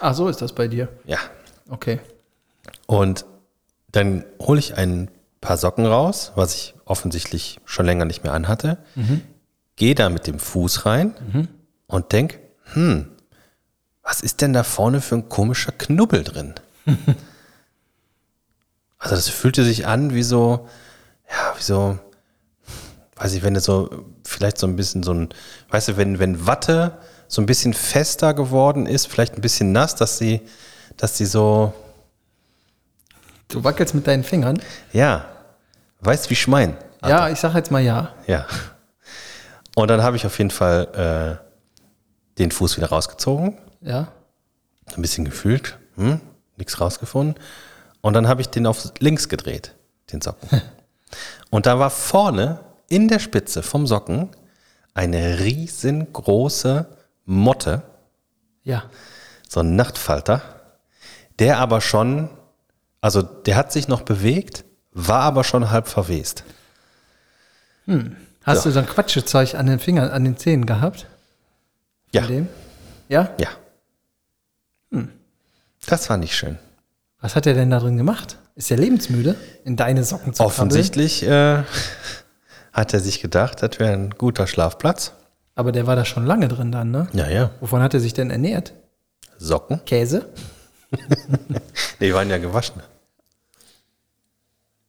[0.00, 0.88] Ah, so ist das bei dir.
[1.04, 1.18] Ja.
[1.68, 2.00] Okay.
[2.86, 3.24] Und
[3.92, 5.10] dann hole ich ein
[5.40, 8.78] paar Socken raus, was ich offensichtlich schon länger nicht mehr anhatte,
[9.76, 11.14] gehe da mit dem Fuß rein
[11.86, 12.40] und denk,
[12.72, 13.10] hm,
[14.02, 16.54] was ist denn da vorne für ein komischer Knubbel drin?
[18.98, 20.68] also das fühlte sich an wie so,
[21.30, 21.98] ja, wie so,
[23.16, 25.28] weiß ich, wenn du so, vielleicht so ein bisschen so ein,
[25.70, 26.98] weißt du, wenn, wenn Watte
[27.28, 30.42] so ein bisschen fester geworden ist, vielleicht ein bisschen nass, dass sie,
[30.96, 31.72] dass sie so,
[33.48, 34.60] Du wackelst mit deinen Fingern.
[34.92, 35.26] ja,
[36.00, 36.76] weißt wie ich mein?
[37.06, 38.12] Ja, ich sag jetzt mal ja.
[38.26, 38.46] Ja.
[39.76, 44.08] Und dann habe ich auf jeden Fall äh, den Fuß wieder rausgezogen, Ja.
[44.96, 46.20] ein bisschen gefühlt, hm,
[46.56, 47.40] nichts rausgefunden.
[48.00, 49.74] Und dann habe ich den auf links gedreht,
[50.12, 50.62] den Socken.
[51.50, 54.30] Und da war vorne in der Spitze vom Socken
[54.94, 56.86] eine riesengroße
[57.26, 57.82] Motte,
[58.62, 58.84] Ja.
[59.48, 60.40] so ein Nachtfalter,
[61.38, 62.28] der aber schon,
[63.00, 66.44] also der hat sich noch bewegt, war aber schon halb verwest.
[68.44, 71.06] Hast du so ein Quatschezeug an den Fingern, an den Zähnen gehabt?
[72.12, 72.48] Ja, Von dem?
[73.08, 73.30] Ja?
[73.38, 73.48] ja.
[75.86, 76.58] Das war nicht schön.
[77.20, 78.38] Was hat er denn da drin gemacht?
[78.54, 80.42] Ist er lebensmüde, in deine Socken zu?
[80.42, 81.62] Offensichtlich äh,
[82.72, 85.12] hat er sich gedacht, das wäre ein guter Schlafplatz.
[85.54, 87.08] Aber der war da schon lange drin dann, ne?
[87.12, 87.50] Ja, ja.
[87.60, 88.72] Wovon hat er sich denn ernährt?
[89.38, 89.80] Socken?
[89.84, 90.26] Käse?
[92.00, 92.82] Die waren ja gewaschen.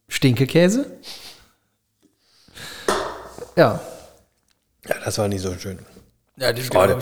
[0.08, 0.86] Stinkekäse?
[3.56, 3.80] Ja.
[4.88, 5.80] Ja, das war nicht so schön.
[6.38, 6.99] Ja, das Oh,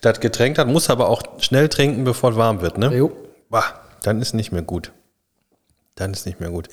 [0.00, 2.94] das Getränk, das muss aber auch schnell trinken, bevor es warm wird, ne?
[2.94, 3.14] Jo.
[3.50, 3.64] Bah,
[4.02, 4.92] dann ist nicht mehr gut.
[5.96, 6.68] Dann ist nicht mehr gut.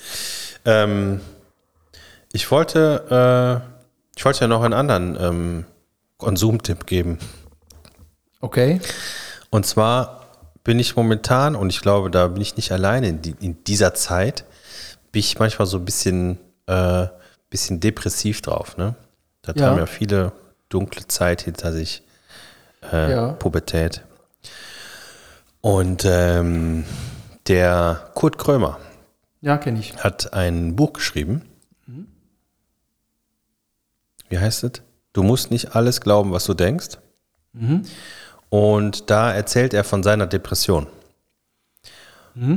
[0.64, 1.20] Ähm,
[2.32, 5.64] ich wollte, äh, ich wollte ja noch einen anderen ähm,
[6.16, 7.18] Konsumtipp geben.
[8.40, 8.80] Okay.
[9.50, 10.27] Und zwar
[10.64, 13.94] bin ich momentan, und ich glaube, da bin ich nicht alleine in, die, in dieser
[13.94, 14.44] Zeit,
[15.12, 17.06] bin ich manchmal so ein bisschen, äh,
[17.50, 18.76] bisschen depressiv drauf.
[18.76, 18.94] Ne?
[19.42, 19.66] Da Ja.
[19.70, 20.32] haben ja viele
[20.68, 22.02] dunkle Zeit hinter sich,
[22.92, 23.28] äh, Ja.
[23.32, 24.02] Pubertät.
[25.60, 26.84] Und ähm,
[27.46, 28.78] der Kurt Krömer
[29.40, 29.96] Ja, kenne ich.
[29.96, 31.42] hat ein Buch geschrieben.
[34.28, 34.72] Wie heißt es?
[35.14, 36.98] Du musst nicht alles glauben, was du denkst.
[38.50, 40.86] Und da erzählt er von seiner Depression.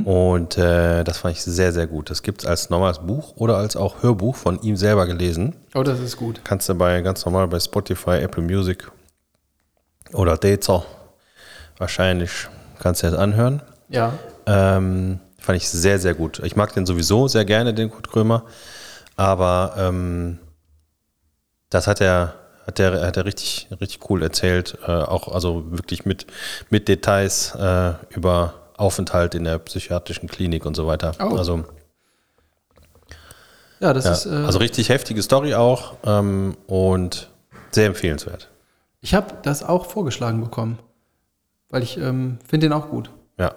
[0.04, 2.08] Und äh, das fand ich sehr, sehr gut.
[2.08, 5.56] Das gibt es als normales Buch oder als auch Hörbuch von ihm selber gelesen.
[5.74, 6.40] Oh, das ist gut.
[6.44, 8.88] Kannst du bei ganz normal bei Spotify, Apple Music
[10.12, 10.84] oder Deezer
[11.78, 12.30] wahrscheinlich
[12.78, 13.60] kannst du das anhören.
[13.88, 14.12] Ja.
[14.46, 16.38] Ähm, fand ich sehr, sehr gut.
[16.44, 18.44] Ich mag den sowieso sehr gerne, den Kurt Krömer.
[19.16, 20.38] Aber ähm,
[21.70, 22.34] das hat er,
[22.66, 24.78] hat er, hat er richtig, richtig cool erzählt.
[24.86, 26.26] Äh, auch also wirklich mit,
[26.70, 31.12] mit Details äh, über Aufenthalt in der psychiatrischen Klinik und so weiter.
[31.20, 31.36] Oh.
[31.36, 31.64] Also,
[33.80, 34.26] Ja, das ja, ist.
[34.26, 37.30] Äh, also richtig heftige Story auch ähm, und
[37.70, 38.48] sehr empfehlenswert.
[39.00, 40.78] ich habe das auch vorgeschlagen bekommen.
[41.72, 43.10] Weil ich ähm, finde den auch gut.
[43.38, 43.54] Ja.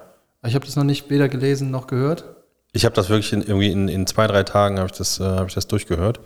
[0.47, 2.23] Ich habe das noch nicht weder gelesen noch gehört.
[2.71, 5.23] Ich habe das wirklich in, irgendwie in, in zwei, drei Tagen habe ich, das, äh,
[5.23, 6.21] hab ich das durchgehört.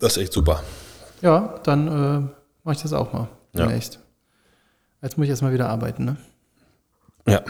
[0.00, 0.62] Das ist echt super.
[1.22, 2.28] Ja, dann äh,
[2.64, 3.64] mache ich das auch mal Ja.
[3.66, 4.00] demnächst.
[5.02, 6.16] Jetzt muss ich erstmal wieder arbeiten, ne?
[7.26, 7.42] Ja.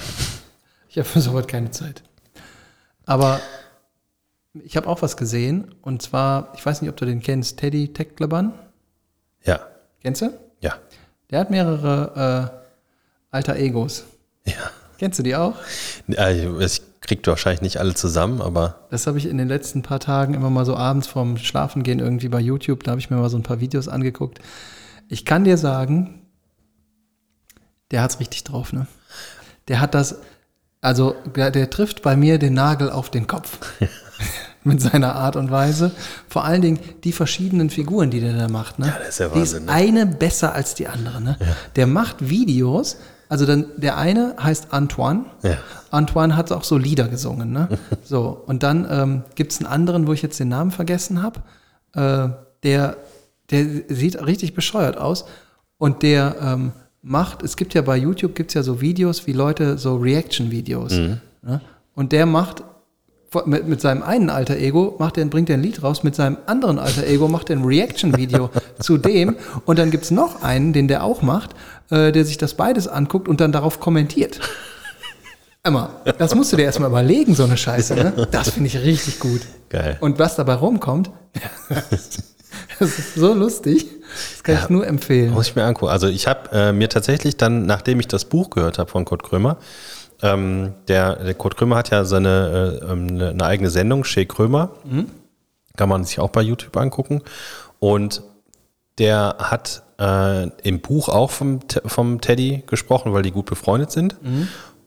[0.88, 2.02] Ich habe für sowas keine Zeit.
[3.06, 3.40] Aber
[4.54, 5.74] ich habe auch was gesehen.
[5.82, 8.52] Und zwar, ich weiß nicht, ob du den kennst, Teddy Teckleban.
[9.44, 9.60] Ja.
[10.02, 10.32] Kennst du?
[10.60, 10.74] Ja.
[11.30, 14.04] Der hat mehrere äh, alter Egos.
[14.44, 14.70] Ja.
[14.98, 15.54] Kennst du die auch?
[16.08, 19.82] Ja, Ich ich krieg wahrscheinlich nicht alle zusammen, aber Das habe ich in den letzten
[19.82, 23.16] paar Tagen immer mal so abends vorm Schlafengehen irgendwie bei YouTube, da habe ich mir
[23.16, 24.40] mal so ein paar Videos angeguckt.
[25.08, 26.26] Ich kann dir sagen,
[27.90, 28.86] der hat's richtig drauf, ne?
[29.68, 30.16] Der hat das,
[30.80, 33.58] also der, der trifft bei mir den Nagel auf den Kopf.
[34.62, 35.90] Mit seiner Art und Weise.
[36.28, 38.78] Vor allen Dingen die verschiedenen Figuren, die der da macht.
[38.78, 38.88] Ne?
[38.88, 39.72] Ja, das ist ja die Wahnsinn, ist ne?
[39.72, 41.22] eine besser als die andere.
[41.22, 41.38] Ne?
[41.76, 42.98] Der macht Videos,
[43.30, 45.24] also dann der eine heißt Antoine.
[45.42, 45.56] Ja.
[45.92, 47.68] Antoine hat auch so Lieder gesungen, ne?
[48.04, 51.40] So, und dann ähm, gibt es einen anderen, wo ich jetzt den Namen vergessen habe.
[51.94, 52.96] Äh, der,
[53.50, 55.26] der sieht richtig bescheuert aus.
[55.78, 56.72] Und der ähm,
[57.02, 60.92] macht, es gibt ja bei YouTube gibt's ja so Videos, wie Leute, so Reaction-Videos.
[60.92, 61.60] Ne?
[61.94, 62.64] Und der macht
[63.46, 66.36] mit, mit seinem einen alter Ego macht er, bringt er ein Lied raus, mit seinem
[66.46, 68.50] anderen alter Ego macht er ein Reaction-Video
[68.80, 71.54] zu dem und dann gibt's noch einen, den der auch macht,
[71.90, 74.40] äh, der sich das beides anguckt und dann darauf kommentiert.
[75.62, 77.94] Emma, das musst du dir erstmal überlegen, so eine Scheiße.
[77.94, 78.28] Ne?
[78.30, 79.42] Das finde ich richtig gut.
[79.68, 79.98] Geil.
[80.00, 81.10] Und was dabei rumkommt,
[82.78, 83.86] das ist so lustig.
[84.32, 84.62] Das kann Ja.
[84.62, 85.32] ich nur empfehlen.
[85.32, 85.92] Muss ich mir angucken.
[85.92, 89.22] Also ich habe äh, mir tatsächlich dann, nachdem ich das Buch gehört habe von Kurt
[89.22, 89.58] Krömer,
[90.22, 94.24] ähm, der, der Kurt Krömer hat ja seine äh, ähm, eine, eine eigene Sendung, Shea
[94.24, 94.70] Krömer.
[95.76, 97.22] Kann man sich auch bei YouTube angucken.
[97.78, 98.22] Und
[98.98, 104.16] der hat äh, im Buch auch vom, vom Teddy gesprochen, weil die gut befreundet sind.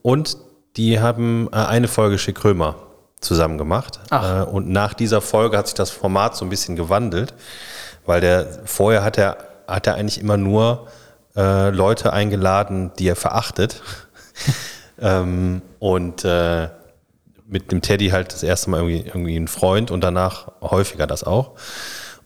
[0.02, 0.36] Und
[0.76, 2.76] die haben äh, eine Folge Shea Krömer
[3.20, 4.00] zusammen gemacht.
[4.10, 4.42] Ach.
[4.42, 7.32] Äh, und nach dieser Folge hat sich das Format so ein bisschen gewandelt,
[8.04, 10.88] weil der vorher hat er, hat er eigentlich immer nur
[11.36, 13.82] äh, Leute eingeladen, die er verachtet.
[15.00, 16.68] ähm, und äh,
[17.46, 21.24] mit dem Teddy halt das erste Mal irgendwie, irgendwie ein Freund und danach häufiger das
[21.24, 21.52] auch.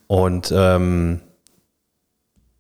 [0.07, 1.21] Und ähm,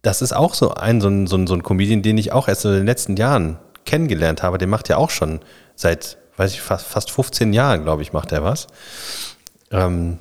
[0.02, 2.48] das ist auch so ein, so ein, so ein, so ein Comedian, den ich auch
[2.48, 4.58] erst in den letzten Jahren kennengelernt habe.
[4.58, 5.40] Der macht ja auch schon
[5.74, 8.66] seit, weiß ich, fast, fast 15 Jahren, glaube ich, macht er was.
[9.70, 10.18] Ähm,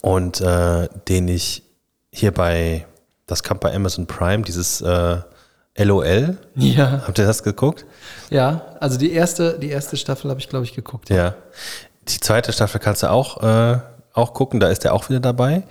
[0.00, 1.62] und äh, den ich
[2.12, 2.86] hier bei,
[3.26, 5.18] das kam bei Amazon Prime, dieses äh,
[5.76, 6.36] LOL.
[6.56, 7.86] Ja, Habt ihr das geguckt?
[8.30, 8.62] ja.
[8.80, 11.10] Also die erste, die erste Staffel habe ich, glaube ich, geguckt.
[11.10, 11.34] Ja.
[12.08, 13.78] Die zweite Staffel kannst du auch, äh,
[14.14, 15.62] auch gucken, da ist er auch wieder dabei.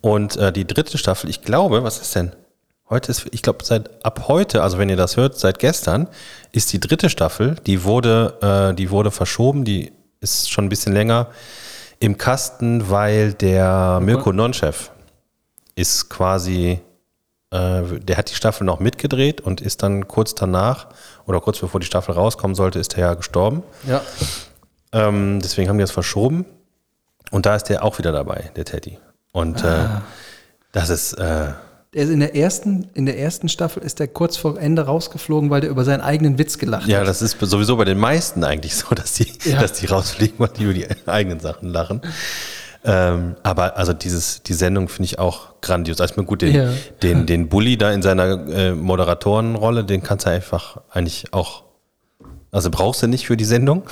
[0.00, 2.32] Und äh, die dritte Staffel, ich glaube, was ist denn?
[2.88, 6.08] Heute ist, ich glaube, seit ab heute, also wenn ihr das hört, seit gestern,
[6.52, 10.92] ist die dritte Staffel, die wurde, äh, die wurde verschoben, die ist schon ein bisschen
[10.92, 11.28] länger
[11.98, 14.92] im Kasten, weil der Mirko Nonchef
[15.74, 16.80] ist quasi,
[17.50, 20.86] äh, der hat die Staffel noch mitgedreht und ist dann kurz danach
[21.26, 23.64] oder kurz bevor die Staffel rauskommen sollte, ist er ja gestorben.
[23.88, 24.00] Ja.
[24.92, 26.46] Ähm, deswegen haben die das verschoben.
[27.32, 29.00] Und da ist der auch wieder dabei, der Teddy.
[29.32, 29.88] Und äh,
[30.70, 31.52] das ist, äh,
[31.96, 35.62] Ist in der ersten, in der ersten Staffel ist der kurz vor Ende rausgeflogen, weil
[35.62, 37.08] der über seinen eigenen Witz gelacht ja, hat.
[37.08, 39.62] das ist sowieso bei den meisten eigentlich so, dass die, Ja.
[39.62, 42.02] dass die rausfliegen, weil die über die eigenen Sachen lachen.
[42.84, 45.98] Ähm, aber also dieses, die Sendung finde ich auch grandios.
[46.02, 46.68] Also gut, den, Ja.
[47.02, 51.64] den, den Bully da in seiner äh, Moderatorenrolle, den kannst du einfach eigentlich auch,
[52.52, 53.84] also brauchst du nicht für die Sendung.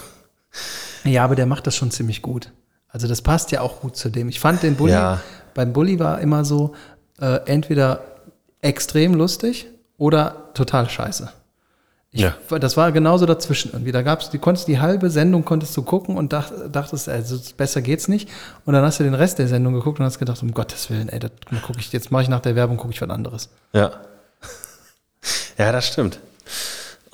[1.05, 2.53] Ja, aber der macht das schon ziemlich gut.
[2.89, 4.29] Also das passt ja auch gut zu dem.
[4.29, 5.21] Ich fand den Bulli, Ja.
[5.55, 6.75] beim Bulli war immer so,
[7.21, 8.01] äh, entweder
[8.61, 9.67] extrem lustig
[9.99, 11.31] oder total scheiße.
[12.11, 12.35] Ich, Ja.
[12.61, 13.91] Das war genauso dazwischen irgendwie.
[13.91, 17.83] Da gab's, du konntest die halbe Sendung konntest du gucken und dach, dachtest, also besser
[17.83, 18.29] geht's nicht.
[18.65, 21.09] Und dann hast du den Rest der Sendung geguckt und hast gedacht, um Gottes Willen,
[21.09, 23.49] ey, das gucke ich, jetzt mache ich nach der Werbung, gucke ich was anderes.
[23.73, 23.93] Ja.
[25.57, 26.19] Ja, das stimmt.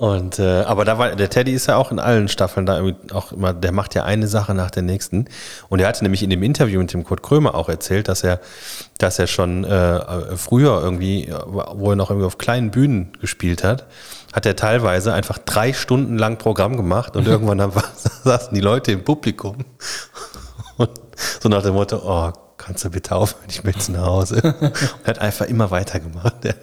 [0.01, 3.13] Und äh, aber da war der Teddy ist ja auch in allen Staffeln da irgendwie
[3.13, 5.25] auch immer, der macht ja eine Sache nach der nächsten.
[5.69, 8.39] Und er hatte nämlich in dem Interview mit dem Kurt Krömer auch erzählt, dass er,
[8.97, 13.85] dass er schon äh, früher irgendwie, wo er noch irgendwie auf kleinen Bühnen gespielt hat,
[14.33, 17.71] hat er teilweise einfach drei Stunden lang Programm gemacht und irgendwann dann
[18.23, 19.57] saßen die Leute im Publikum
[20.77, 20.89] und
[21.39, 24.35] so nach dem Motto, oh, kannst du bitte aufhören, ich jetzt nach Hause.
[24.41, 26.43] Und er hat einfach immer weitergemacht.
[26.43, 26.55] Der,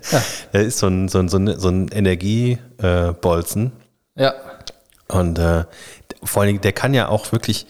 [0.53, 3.73] der ist so ein, so ein, so ein, so ein Energiebolzen.
[4.15, 4.35] Ja.
[5.09, 5.65] Und äh,
[6.23, 7.67] vor allen Dingen, der kann ja auch wirklich,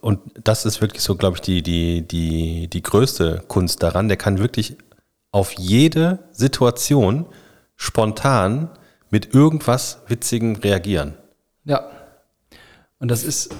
[0.00, 4.16] und das ist wirklich so, glaube ich, die, die, die, die größte Kunst daran, der
[4.16, 4.76] kann wirklich
[5.32, 7.26] auf jede Situation
[7.76, 8.70] spontan
[9.10, 11.14] mit irgendwas Witzigem reagieren.
[11.64, 11.88] Ja.
[12.98, 13.54] Und das ist,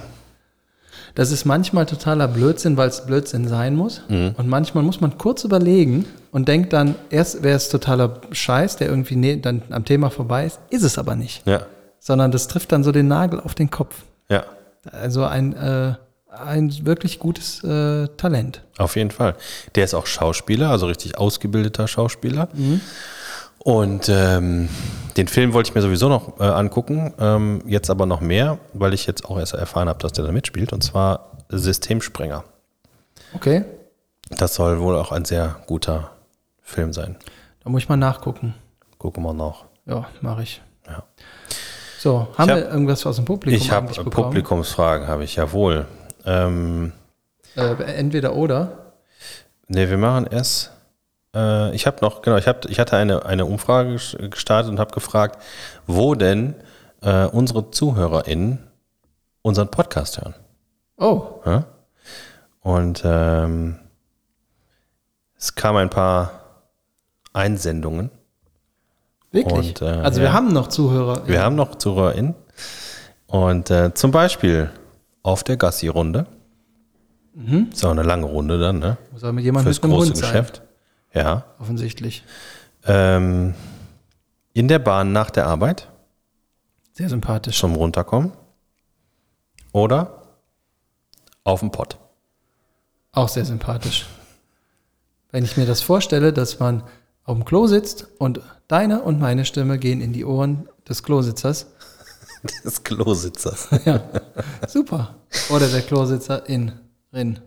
[1.15, 4.01] das ist manchmal totaler Blödsinn, weil es Blödsinn sein muss.
[4.09, 8.89] Und manchmal muss man kurz überlegen und denkt dann, erst wäre es totaler Scheiß, der
[8.89, 10.59] irgendwie ne, dann am Thema vorbei ist.
[10.69, 11.45] Ist es aber nicht.
[11.47, 11.61] Ja,
[11.99, 13.95] Sondern das trifft dann so den Nagel auf den Kopf.
[14.29, 14.43] ja.
[14.91, 15.95] Also ein, äh,
[16.29, 18.61] ein wirklich gutes äh, Talent.
[18.77, 19.33] Auf jeden Fall.
[19.73, 22.49] Der ist auch Schauspieler, also richtig ausgebildeter Schauspieler.
[23.65, 24.69] Und ähm,
[25.17, 28.93] den Film wollte ich mir sowieso noch äh, angucken, ähm, jetzt aber noch mehr, weil
[28.93, 32.43] ich jetzt auch erst erfahren habe, dass der da mitspielt, und zwar Systemsprenger.
[33.33, 33.65] Okay,
[34.29, 36.11] Das soll wohl auch ein sehr guter
[36.61, 37.15] Film sein.
[37.63, 38.53] da muss ich mal nachgucken.
[38.99, 39.65] Gucken wir noch.
[39.87, 40.61] Ja, mache ich.
[40.87, 41.01] Ja.
[41.97, 43.91] So, haben Ich wir irgendwas aus dem Publikum Ich habe?
[44.11, 45.87] Publikumsfragen, habe ich, jawohl.
[46.23, 46.91] Ähm,
[47.55, 48.91] Äh, entweder oder.
[49.67, 50.71] Ne, wir machen erst.
[51.35, 54.79] Äh, ich habe noch, genau, ich, hab, ich hatte eine, eine Umfrage ges- gestartet und
[54.79, 55.41] habe gefragt,
[55.85, 56.55] wo denn
[57.01, 58.59] äh, unsere ZuhörerInnen
[59.41, 60.33] unseren Podcast hören.
[60.97, 61.65] Oh, Ja?
[62.61, 63.77] Und ähm,
[65.37, 66.31] es kamen ein paar
[67.33, 68.09] Einsendungen.
[69.31, 69.69] wirklich?
[69.69, 70.27] Und, äh, also ja.
[70.27, 71.27] wir haben noch Zuhörer.
[71.27, 72.33] Wir haben noch ZuhörerInnen.
[73.27, 74.71] Und äh, zum Beispiel
[75.21, 76.25] auf der Gassi-Runde.
[77.71, 78.95] Ist auch eine lange Runde dann, ne?
[79.11, 80.45] Muss aber mit jemandem Fürs mit große Hund sein.
[81.15, 81.45] Ja.
[81.59, 82.23] Offensichtlich.
[82.85, 83.55] Ähm,
[84.53, 85.89] in der Bahn nach der Arbeit
[86.93, 87.57] Sehr sympathisch.
[87.59, 88.33] zum Runterkommen.
[89.71, 90.21] Oder
[91.43, 91.97] auf dem Pott.
[93.11, 94.05] Auch sehr sympathisch.
[95.31, 96.83] Wenn ich mir das vorstelle, dass man
[97.23, 101.67] auf dem Klo sitzt und deine und meine Stimme gehen in die Ohren des Klositzers.
[102.63, 103.69] Des Klositzers.
[103.85, 104.03] Ja,
[104.67, 105.15] super.
[105.49, 106.73] Oder der Klositzer in,
[107.11, 107.39] rin.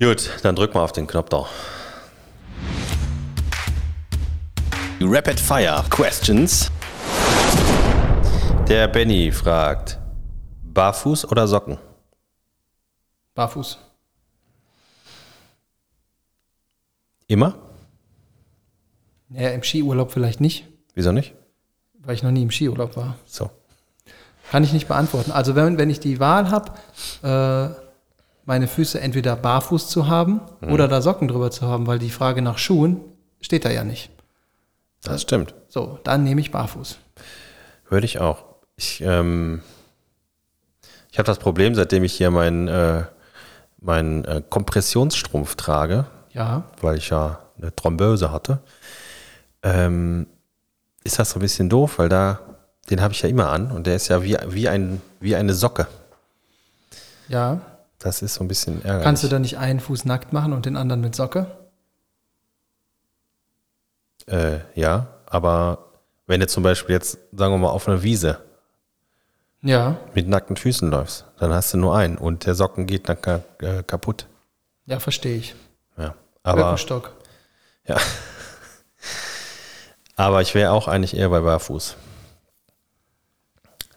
[0.00, 1.46] Gut, dann drück mal auf den Knopf da.
[5.00, 6.70] Rapid Fire Questions.
[8.68, 9.98] Der Benny fragt:
[10.64, 11.78] Barfuß oder Socken?
[13.34, 13.78] Barfuß.
[17.26, 17.54] Immer?
[19.30, 21.34] Ja, im Skiurlaub vielleicht nicht, Wieso nicht?
[22.00, 23.16] weil ich noch nie im Skiurlaub war.
[23.24, 23.50] So.
[24.50, 25.32] Kann ich nicht beantworten.
[25.32, 26.72] Also wenn, wenn ich die Wahl habe,
[27.22, 27.83] äh,
[28.44, 32.42] meine Füße entweder barfuß zu haben oder da Socken drüber zu haben, weil die Frage
[32.42, 33.00] nach Schuhen
[33.40, 34.10] steht da ja nicht.
[35.02, 35.54] Das stimmt.
[35.68, 36.98] So, dann nehme ich barfuß.
[37.88, 38.44] Würde ich auch.
[38.76, 39.62] Ich, ähm,
[41.10, 43.04] ich habe das Problem, seitdem ich hier meinen äh,
[43.84, 48.60] meinen, äh, Kompressionsstrumpf trage, Ja, weil ich ja eine Thrombose hatte,
[49.62, 50.26] ähm,
[51.04, 52.40] ist das so ein bisschen doof, weil da,
[52.90, 55.54] den habe ich ja immer an und der ist ja wie, wie, ein, wie eine
[55.54, 55.86] Socke.
[57.28, 57.60] ja.
[58.04, 59.02] Das ist so ein bisschen ärgerlich.
[59.02, 61.46] Kannst du da nicht einen Fuß nackt machen und den anderen mit Socke?
[64.26, 65.86] Äh, ja, aber
[66.26, 68.42] wenn du zum Beispiel jetzt, sagen wir mal, auf einer Wiese
[69.62, 73.22] Ja, mit nackten Füßen läufst, dann hast du nur einen und der Socken geht dann
[73.22, 74.26] ka äh, kaputt.
[74.84, 75.54] ja, verstehe ich.
[75.96, 77.10] Ja, aber, Birkenstock.
[77.88, 77.96] ja.
[80.16, 81.96] aber ich wäre auch eigentlich eher bei Barfuß.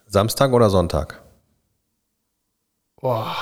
[0.05, 1.21] Samstag oder Sonntag?
[3.01, 3.35] Boah.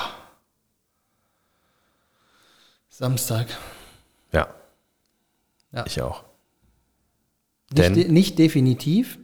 [2.98, 3.46] Samstag.
[4.32, 4.46] Ja,
[5.72, 5.84] Ja.
[5.86, 6.24] ich auch.
[7.70, 9.18] Nicht, Denn- de nicht definitiv,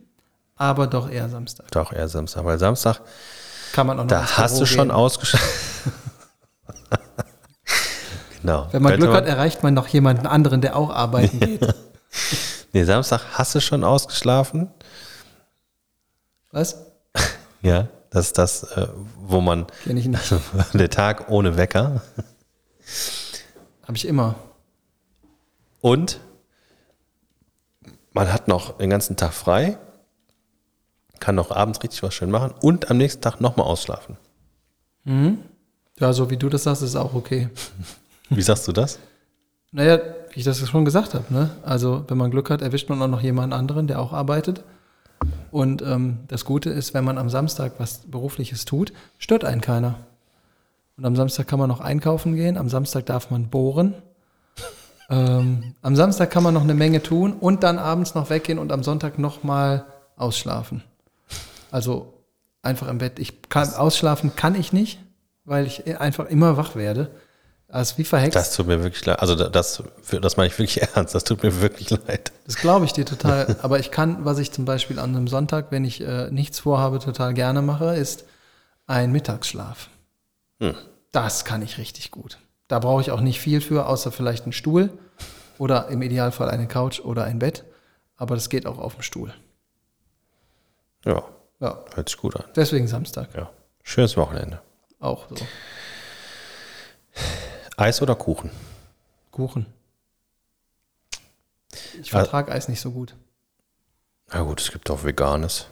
[0.57, 1.71] aber doch eher Samstag.
[1.71, 3.01] Doch eher Samstag, weil Samstag,
[3.73, 4.91] Kann man auch noch da hast du schon gehen.
[4.91, 5.93] ausgeschlafen.
[8.43, 8.69] genau.
[8.73, 11.75] Wenn man Glück hat, erreicht man noch jemanden anderen, der auch arbeiten geht.
[12.73, 14.71] Nee, Samstag hast du schon ausgeschlafen.
[16.51, 16.77] Was?
[17.65, 18.89] Ja, das ist das, äh,
[19.21, 20.35] wo man Kenne ich nicht.
[20.75, 22.03] der Tag ohne Wecker
[23.83, 24.37] Habe ich immer.
[25.81, 26.21] und
[28.13, 29.79] man hat noch den ganzen Tag frei,
[31.19, 34.17] kann noch abends richtig was schön machen und am nächsten Tag nochmal ausschlafen.
[35.99, 37.49] Ja, so wie du das sagst, ist auch okay.
[38.29, 38.99] Wie sagst du das?
[39.73, 39.99] Naja,
[40.33, 41.51] wie ich das schon gesagt habe, ne?
[41.63, 44.63] Also, wenn man Glück hat, erwischt man auch noch jemanden anderen, der auch arbeitet.
[45.51, 49.97] Und ähm, das Gute ist, wenn man am Samstag was Berufliches tut, stört einen keiner.
[51.03, 53.95] Und am Samstag kann man noch einkaufen gehen, am Samstag darf man bohren.
[55.11, 58.71] Ähm, am Samstag kann man noch eine Menge tun und dann abends noch weggehen und
[58.71, 59.85] am Sonntag nochmal
[60.15, 60.85] ausschlafen.
[61.73, 62.15] Also
[62.63, 63.19] einfach im Bett.
[63.19, 65.01] Ich kann, ausschlafen kann ich nicht,
[65.45, 67.11] weil ich einfach immer wach werde.
[67.67, 68.37] Also wie verhext.
[68.37, 69.19] Das tut mir wirklich leid.
[69.19, 69.83] Also das,
[70.21, 71.17] das meine ich wirklich ernst.
[71.17, 72.31] Das tut mir wirklich leid.
[72.47, 73.57] Das glaube ich dir total.
[73.63, 77.01] Aber ich kann, was ich zum Beispiel an einem Sonntag, wenn ich äh, nichts vorhabe,
[77.01, 78.25] total gerne mache, ist
[78.87, 79.89] ein Mittagsschlaf.
[80.61, 80.77] Hm.
[81.13, 82.39] Das kann ich richtig gut.
[82.69, 84.91] Da brauche ich auch nicht viel für, außer vielleicht einen Stuhl
[85.59, 87.65] oder im Idealfall eine Couch oder ein Bett.
[88.17, 89.33] Aber das geht auch auf dem Stuhl.
[91.05, 91.23] Ja,
[91.61, 92.45] Ja, hört sich gut an.
[92.57, 93.35] deswegen Samstag.
[93.35, 93.51] Ja.
[93.83, 94.61] Schönes Wochenende.
[95.01, 95.37] Auch so.
[97.77, 98.51] Eis oder Kuchen?
[99.31, 99.67] Kuchen.
[102.01, 102.19] Ich Ah.
[102.21, 103.15] vertrage Eis nicht so gut.
[104.33, 105.67] Na gut, es gibt auch Veganes.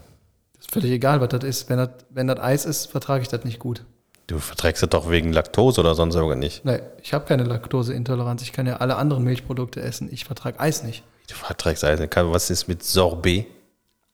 [0.55, 1.68] Das ist völlig egal, was das ist.
[1.70, 3.84] Wenn das, wenn das Eis ist, vertrage ich das nicht gut.
[4.31, 6.64] Du verträgst es doch wegen Laktose oder sonst irgendwas nicht.
[6.64, 8.43] Nee, ich habe keine Laktoseintoleranz.
[8.43, 10.09] Ich kann ja alle anderen Milchprodukte essen.
[10.12, 11.03] Ich vertrage Eis nicht.
[11.26, 11.99] Du verträgst Eis.
[11.99, 12.14] nicht.
[12.14, 13.49] Was ist mit Sorbet?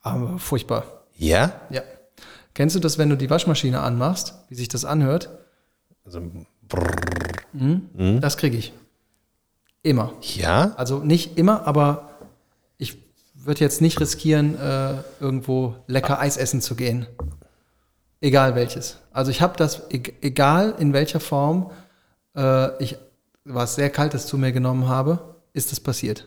[0.01, 0.85] Aber furchtbar.
[1.19, 1.61] Ja?
[1.69, 1.83] Ja.
[2.55, 5.29] Kennst du das, wenn du die Waschmaschine anmachst, wie sich das anhört?
[6.07, 6.23] Also,
[6.67, 6.97] brrr.
[8.23, 8.73] Das kriege ich.
[9.83, 10.15] Immer.
[10.23, 10.73] ja?
[10.79, 12.09] Also nicht immer, aber
[12.79, 12.97] ich
[13.35, 17.07] würde jetzt nicht riskieren, äh, irgendwo lecker Eis essen zu gehen.
[18.27, 18.97] Egal welches.
[19.13, 21.71] Also ich habe das, e- egal in welcher Form
[22.35, 22.99] äh, ich
[23.45, 26.27] was sehr Kaltes zu mir genommen habe, ist das passiert.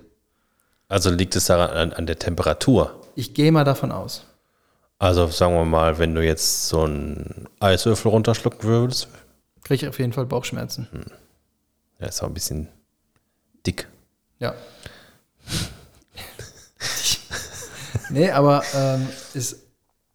[0.88, 2.96] Also liegt es daran an, an der Temperatur.
[3.16, 4.26] Ich gehe mal davon aus.
[4.98, 9.10] Also sagen wir mal, wenn du jetzt so einen Eiswürfel runterschlucken würdest,
[9.66, 10.88] Kriege ich auf jeden Fall Bauchschmerzen.
[12.00, 12.70] der ist auch ein bisschen
[13.68, 13.90] dick.
[14.40, 14.54] Ja.
[18.10, 19.66] nee, aber ähm, ist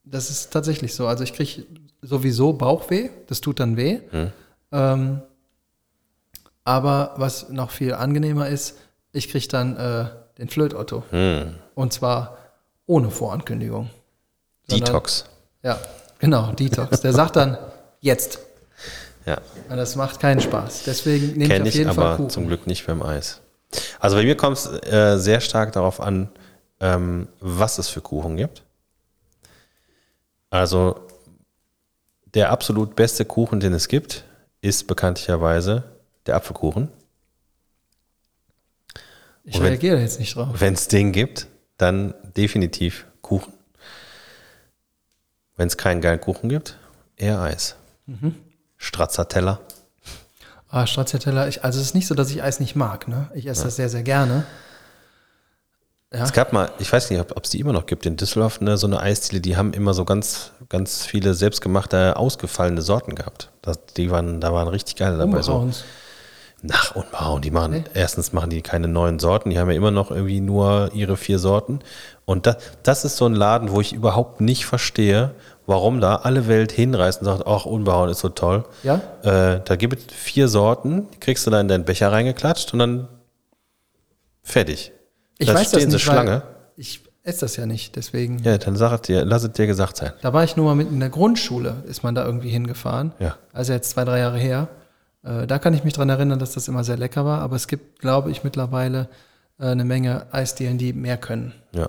[0.05, 1.07] das ist tatsächlich so.
[1.07, 1.65] Also ich kriege
[2.03, 4.01] sowieso Bauchweh, das tut dann weh.
[4.73, 5.23] Ähm,
[6.65, 8.77] aber was noch viel angenehmer ist,
[9.13, 10.07] ich kriege dann äh,
[10.39, 11.05] den Flötotto.
[11.75, 12.39] Und zwar
[12.87, 13.91] ohne Vorankündigung.
[14.69, 15.25] Sondern- Detox.
[15.63, 15.79] Ja,
[16.19, 17.01] genau, Detox.
[17.01, 17.57] Der sagt dann
[18.01, 18.39] jetzt.
[19.27, 19.39] Ja.
[19.71, 20.83] Und das macht keinen Spaß.
[20.85, 22.31] Deswegen nehme ich auf ich, jeden Fall aber Kuchen.
[22.31, 23.41] zum Glück nicht beim Eis.
[23.99, 26.29] Also bei mir kommt es äh, sehr stark darauf an,
[26.81, 28.64] ähm, was es für Kuchen gibt.
[30.55, 31.09] Also
[32.33, 34.23] der absolut beste Kuchen, den es gibt,
[34.61, 35.83] ist bekanntlicherweise
[36.27, 36.93] der Apfelkuchen.
[39.43, 40.61] Ich wenn- reagiere jetzt nicht drauf.
[40.61, 43.53] Wenn es den gibt, dann definitiv Kuchen.
[45.57, 46.79] Wenn es keinen geilen Kuchen gibt,
[47.17, 47.75] eher Eis.
[48.07, 48.37] Mhm.
[48.77, 49.59] Stracciatella.
[50.69, 53.09] Ah, Stracciatella, ich, also es ist nicht so, dass ich Eis nicht mag.
[53.09, 53.29] Ne?
[53.35, 54.47] Ich esse das sehr, sehr gerne.
[56.15, 56.23] Ja.
[56.23, 58.77] Es gab mal, ich weiß nicht, ob es die immer noch gibt, in Düsseldorf, ne,
[58.77, 63.51] so eine Eisdiele, die haben immer so ganz, ganz viele selbstgemachte, ausgefallene Sorten gehabt.
[63.63, 65.43] Das, die waren, da waren richtig geile dabei.
[65.43, 65.69] So.
[66.63, 67.85] Nach und wow, die machen, Nee.
[67.93, 71.39] erstens machen die keine neuen Sorten, die haben ja immer noch irgendwie nur ihre vier
[71.39, 71.81] Sorten.
[72.25, 75.33] Und das, das ist so ein Laden, wo ich überhaupt nicht verstehe,
[75.67, 78.65] warum da alle Welt hinreißt und sagt, ach, Unbehauen ist so toll.
[78.83, 79.01] Ja?
[79.23, 82.79] Äh, da gibt es vier Sorten, die kriegst du da in deinen Becher reingeklatscht und
[82.79, 83.09] dann
[84.43, 84.93] fertig.
[85.39, 86.31] Ich da weiß das stehen sie nicht, Schlange.
[86.31, 86.43] weil
[86.77, 87.97] ich esse das ja nicht.
[87.97, 90.13] Deswegen, Ja, dann sag es dir, lass es dir gesagt sein.
[90.23, 93.13] da war ich nur mal mit in der Grundschule, ist man da irgendwie hingefahren.
[93.19, 93.37] Ja.
[93.53, 94.69] Also jetzt zwei, drei Jahre her.
[95.23, 97.41] Äh, da kann ich mich dran erinnern, dass das immer sehr lecker war.
[97.41, 99.09] Aber es gibt, glaube ich, mittlerweile
[99.59, 101.55] äh, eine Menge Eisdielen, die mehr können.
[101.73, 101.89] Ja.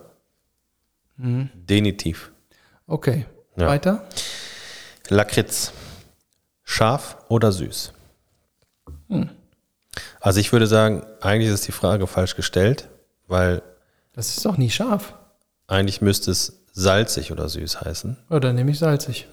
[1.17, 1.49] Mhm.
[1.53, 2.31] Definitiv.
[2.87, 3.25] Okay,
[3.57, 3.67] Ja.
[3.67, 4.03] weiter.
[5.09, 5.71] Lakritz.
[6.63, 7.93] Scharf oder süß?
[9.09, 9.29] Hm.
[10.19, 12.89] Also ich würde sagen, eigentlich ist die Frage falsch gestellt,
[13.27, 13.61] weil
[14.13, 15.13] Das ist doch nie scharf.
[15.67, 18.17] eigentlich müsste es salzig oder süß heißen.
[18.29, 19.27] Oder nehme ich salzig.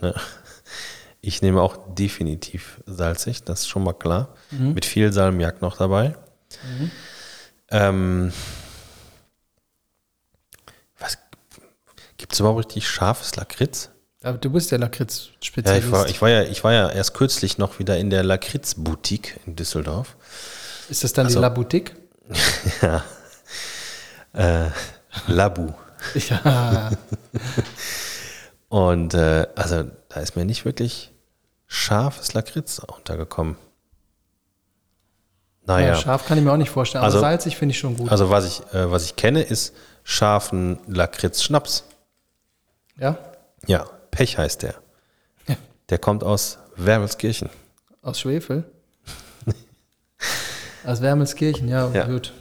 [1.21, 4.35] Ich nehme auch definitiv salzig, das ist schon mal klar.
[4.51, 4.75] Mhm.
[4.75, 6.15] Mit viel Salmiak noch dabei.
[7.71, 8.33] Ähm,
[10.99, 11.19] was
[12.17, 13.91] gibt es überhaupt richtig scharfes Lakritz?
[14.23, 15.87] Aber du bist Ja, Lakritz-Spezialist.
[15.87, 19.41] ich war, ich, war ja, ich war ja erst kürzlich noch wieder in der Lakritz-Boutique
[19.47, 20.17] in Düsseldorf.
[20.89, 21.93] ist das dann Also- die La Boutique?
[22.83, 23.05] Ja.
[24.33, 24.71] Äh,
[25.27, 25.73] Labu.
[26.29, 26.91] Ja.
[28.69, 31.11] Und äh, also da ist mir nicht wirklich
[31.67, 33.57] scharfes Lakritz untergekommen.
[33.57, 33.61] ja.
[35.75, 37.03] Naja, Scharf kann ich mir auch nicht vorstellen.
[37.05, 38.11] Aber Also- salzig finde ich schon gut.
[38.11, 39.75] also was ich, äh, was ich kenne, ist
[40.05, 41.85] scharfen Lakritz-Schnaps.
[42.99, 43.17] ja?
[43.67, 44.75] Ja, Pech heißt der.
[45.47, 45.55] Ja.
[45.91, 47.49] Der kommt aus Wermelskirchen.
[48.03, 48.65] Aus Schwefel?
[50.85, 52.07] Aus Wermelskirchen, ja, Ja.
[52.07, 52.33] gut.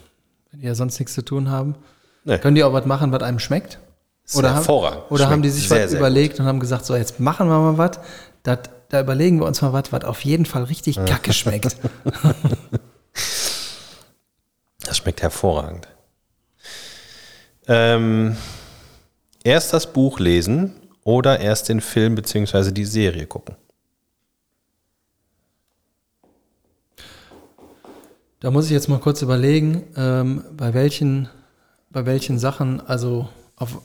[0.52, 1.76] Wenn die ja sonst nichts zu tun haben.
[2.24, 2.38] Nee.
[2.38, 3.80] Können die auch was machen, was einem schmeckt?
[4.26, 5.04] Ist Oder, haben, hervorragend.
[5.10, 7.48] oder haben Schmeckt die sich sehr, was sehr überlegt und haben gesagt, so jetzt machen
[7.48, 8.00] wir mal was.
[8.44, 11.76] Da überlegen wir uns mal was, was auf jeden Fall richtig kacke schmeckt.
[14.84, 15.88] Das schmeckt hervorragend.
[17.68, 18.36] Ähm,
[19.44, 20.74] erst das Buch lesen
[21.04, 22.72] oder erst den Film bzw.
[22.72, 23.56] die Serie gucken.
[28.42, 31.30] Da muss ich jetzt mal kurz überlegen, ähm, bei welchen,
[31.92, 33.80] bei welchen Sachen, also auf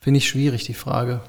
[0.00, 1.20] finde ich schwierig, die Frage.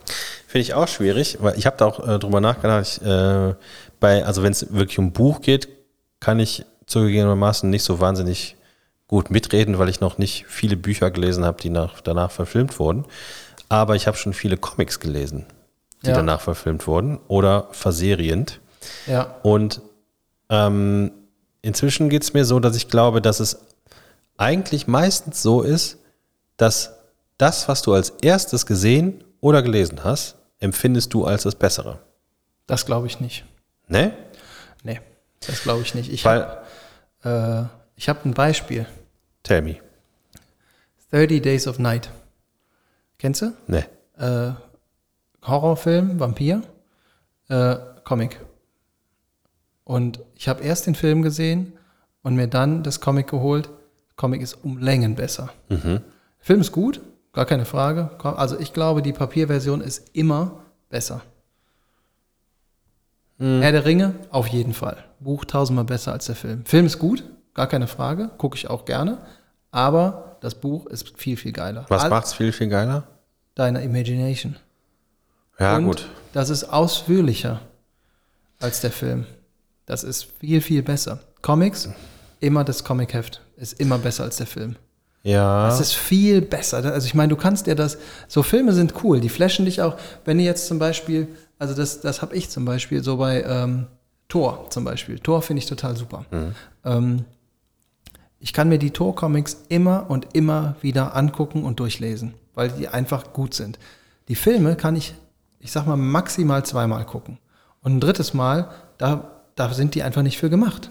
[0.48, 2.88] Finde ich auch schwierig, weil ich habe da auch äh, drüber nachgedacht.
[2.88, 3.54] Ich, äh,
[4.00, 5.68] bei, also wenn es wirklich um Buch geht,
[6.22, 8.56] kann ich zugegebenermaßen nicht so wahnsinnig
[9.08, 13.04] gut mitreden, weil ich noch nicht viele Bücher gelesen habe, die nach, danach verfilmt wurden.
[13.68, 15.46] Aber ich habe schon viele Comics gelesen,
[16.04, 16.16] die Ja.
[16.16, 18.61] danach verfilmt wurden oder verserient.
[19.08, 19.82] Ja, Und
[20.50, 21.12] ähm,
[21.62, 23.60] inzwischen geht es mir so, dass ich glaube, dass es
[24.38, 25.98] eigentlich meistens so ist,
[26.58, 26.94] dass
[27.38, 32.00] das, was du als erstes gesehen oder gelesen hast, empfindest du als das Bessere.
[32.68, 33.46] das glaube ich nicht.
[33.88, 34.14] Ne?
[34.84, 35.02] Nee,
[35.46, 36.12] das glaube ich nicht.
[36.12, 36.62] Ich habe
[37.24, 37.64] äh,
[37.96, 38.86] ich hab ein Beispiel.
[39.44, 39.78] tell me.
[41.12, 42.10] 30 Days of Night.
[43.18, 43.54] Kennst du?
[43.68, 43.86] Ne.
[44.18, 44.54] Äh,
[45.46, 46.62] Horrorfilm, Vampir,
[47.50, 48.40] äh, Comic.
[49.92, 51.74] Und ich habe erst den Film gesehen
[52.24, 53.70] und mir dann das Comic geholt.
[54.16, 55.50] Comic ist um Längen besser.
[55.70, 56.02] Der
[56.40, 57.02] Film ist gut,
[57.34, 58.10] gar keine Frage.
[58.24, 61.20] Also ich glaube, die Papierversion ist immer besser.
[63.38, 65.04] Herr der Ringe, auf jeden Fall.
[65.20, 66.64] Buch tausendmal besser als der Film.
[66.64, 69.18] Film ist gut, gar keine Frage, gucke ich auch gerne.
[69.72, 71.86] Aber das Buch ist viel, viel geiler.
[71.90, 73.08] Was All- macht's viel, viel geiler?
[73.56, 74.56] Deine Imagination.
[75.60, 76.08] Ja, Und gut.
[76.32, 77.60] Das ist ausführlicher
[78.62, 79.26] als der Film.
[79.92, 81.20] Das ist viel, viel besser.
[81.42, 81.90] Comics,
[82.40, 84.78] immer das Comicheft, ist immer besser als der Film.
[85.22, 85.68] Ja.
[85.68, 86.78] Das ist viel besser.
[86.78, 87.98] Also ich meine, du kannst dir das,
[88.30, 91.28] so Filme sind cool, die flashen dich auch, wenn du jetzt zum Beispiel,
[91.60, 93.88] also das, das habe ich zum Beispiel so bei ähm,
[94.30, 95.20] Thor zum Beispiel.
[95.20, 96.24] Thor finde ich total super.
[96.86, 97.26] Ähm,
[98.40, 103.34] ich kann mir die Thor-Comics immer und immer wieder angucken und durchlesen, weil die einfach
[103.34, 103.78] gut sind.
[104.30, 105.16] Die Filme kann ich,
[105.60, 107.40] ich sag mal, maximal zweimal gucken.
[107.82, 110.90] Und ein drittes Mal, da, da sind die einfach nicht für gemacht.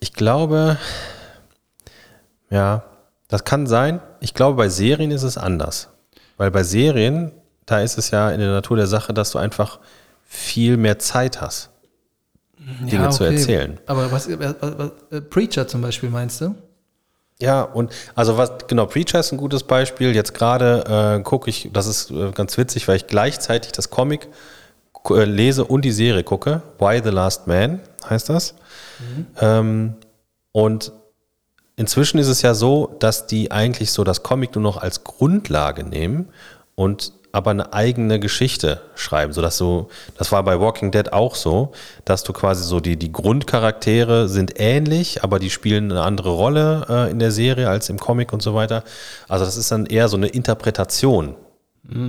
[0.00, 0.78] Ich glaube,
[2.50, 2.84] ja,
[3.28, 4.00] das kann sein.
[4.20, 5.88] Ich glaube, bei Serien ist es anders.
[6.36, 7.32] Weil bei Serien,
[7.66, 9.78] da ist es ja in der Natur der Sache, dass du einfach
[10.24, 11.70] viel mehr Zeit hast,
[12.58, 13.34] Dinge Ja, zu okay.
[13.34, 13.78] erzählen.
[13.86, 16.54] Aber was, was, was äh, Preacher zum Beispiel meinst du?
[17.40, 20.14] Ja, und also was, genau, Preacher ist ein gutes Beispiel.
[20.14, 24.28] Jetzt gerade äh, gucke ich, das ist äh, ganz witzig, weil ich gleichzeitig das Comic
[25.10, 26.62] lese und die Serie gucke.
[26.78, 28.54] Why the Last Man heißt das.
[29.40, 29.94] Ähm,
[30.52, 30.92] und
[31.76, 35.84] inzwischen ist es ja so, dass die eigentlich so das Comic nur noch als Grundlage
[35.84, 36.28] nehmen
[36.74, 41.72] und aber eine eigene Geschichte schreiben, sodass so, das war bei Walking Dead auch so,
[42.04, 46.86] dass du quasi so die, die Grundcharaktere sind ähnlich, aber die spielen eine andere Rolle
[46.88, 48.84] äh, in der Serie als im Comic und so weiter.
[49.26, 51.34] Also das ist dann eher so eine Interpretation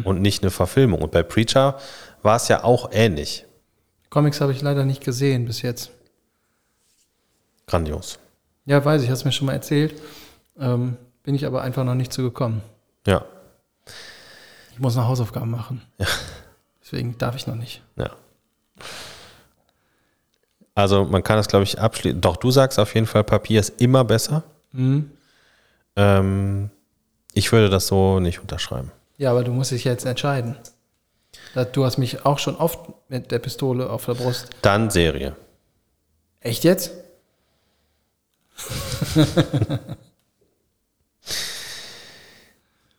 [0.06, 1.02] und nicht eine Verfilmung.
[1.02, 1.78] Und bei Preacher
[2.26, 3.46] war es ja auch ähnlich.
[4.10, 5.92] Comics habe ich leider nicht gesehen bis jetzt.
[7.68, 8.20] Grandios.
[8.66, 10.00] Ja, weiß ich, hast mir schon mal erzählt.
[10.60, 12.62] Ähm, bin ich aber einfach noch nicht zu gekommen.
[13.08, 13.24] Ja,
[14.74, 15.82] Ich muss noch Hausaufgaben machen.
[16.82, 17.82] Deswegen darf ich noch nicht.
[17.96, 18.12] ja.
[20.78, 22.20] Also man kann das, glaube ich, abschließen.
[22.20, 24.44] Doch, du sagst auf jeden Fall, Papier ist immer besser.
[25.96, 26.70] Ähm,
[27.34, 28.92] ich würde das so nicht unterschreiben.
[29.18, 30.58] Ja, aber du musst dich jetzt entscheiden.
[31.74, 34.50] Du hast mich auch schon oft mit der Pistole auf der Brust.
[34.62, 35.36] Dann Serie.
[36.42, 36.92] Echt jetzt?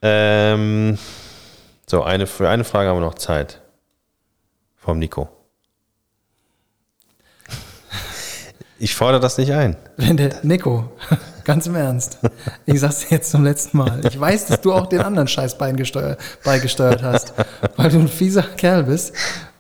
[0.03, 0.99] Ähm,
[1.87, 3.61] so, eine, für eine Frage haben wir noch Zeit.
[4.77, 5.29] Vom Nico.
[8.79, 9.75] Ich fordere das nicht ein.
[9.97, 10.93] Wenn der Nico,
[11.47, 12.19] ganz im Ernst,
[12.67, 14.01] ich sag's dir jetzt zum letzten Mal.
[14.07, 17.33] Ich weiß, dass du auch den anderen Scheiß beigesteuert, beigesteuert hast,
[17.77, 19.15] weil du ein fieser Kerl bist.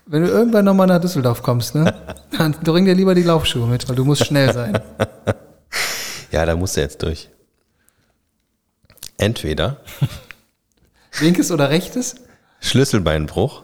[0.04, 1.94] Wenn du irgendwann nochmal nach Düsseldorf kommst, ne,
[2.36, 4.78] dann bring dir lieber die Laufschuhe mit, weil du musst schnell sein.
[6.30, 7.30] Ja, da musst du jetzt durch.
[9.16, 9.78] Entweder
[11.20, 12.16] Linkes oder rechtes?
[12.60, 13.62] Schlüsselbeinbruch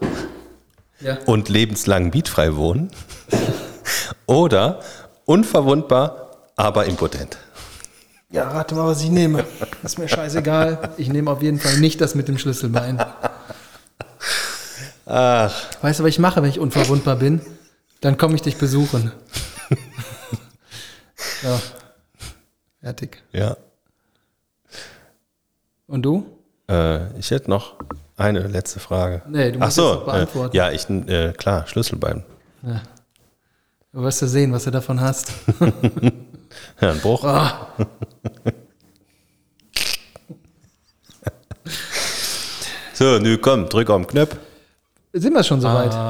[1.01, 1.17] Ja.
[1.25, 2.89] und lebenslang beatfrei wohnen
[4.25, 4.79] oder
[5.25, 7.37] unverwundbar, aber impotent.
[8.33, 9.45] Ja, rate mal, was ich nehme.
[9.83, 10.95] Ist mir scheißegal.
[10.97, 12.99] Ich nehme auf jeden Fall nicht das mit dem Schlüsselbein.
[15.05, 15.53] Ach,
[15.83, 17.41] Weißt du, was ich mache, wenn ich unverwundbar bin?
[18.01, 19.11] Dann komme ich dich besuchen.
[21.43, 21.61] ja.
[22.81, 23.21] Fertig.
[23.33, 23.55] ja.
[25.85, 26.25] Und du?
[26.67, 27.75] Äh, ich hätte noch
[28.17, 29.21] eine letzte Frage.
[29.29, 30.55] Nee, du musst Ach so, jetzt noch beantworten.
[30.55, 32.23] Äh, ja, ich, äh, klar, Schlüsselbein.
[33.91, 35.31] Du wirst ja sehen, was du davon hast.
[36.79, 37.23] Ein Bruch.
[37.23, 37.67] Ah.
[42.95, 44.37] So, nö, komm, drück den Knopf.
[45.13, 45.91] Sind wir schon soweit?
[45.91, 46.03] Fra,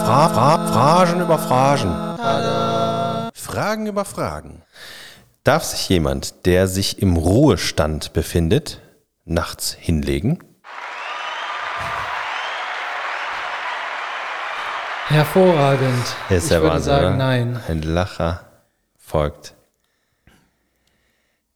[0.00, 3.30] fra, fra, Fragen über Fragen.
[3.34, 4.62] Fragen über Fragen.
[5.44, 8.82] Darf sich jemand, der sich im Ruhestand befindet,
[9.24, 10.38] nachts hinlegen?
[15.10, 16.04] Hervorragend.
[16.28, 17.16] Ist ich der würde Wahnsinn, sagen, oder?
[17.16, 17.60] nein.
[17.68, 18.44] Ein Lacher
[18.96, 19.54] folgt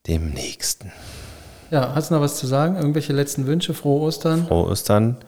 [0.09, 0.90] dem nächsten.
[1.70, 2.76] Ja, hast du noch was zu sagen?
[2.76, 3.72] Irgendwelche letzten Wünsche?
[3.72, 4.47] Frohe Ostern?
[4.48, 5.18] Frohe Ostern.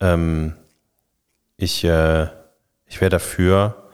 [0.00, 0.54] Ähm,
[1.58, 2.28] ich, äh,
[2.86, 3.88] ich wäre dafür,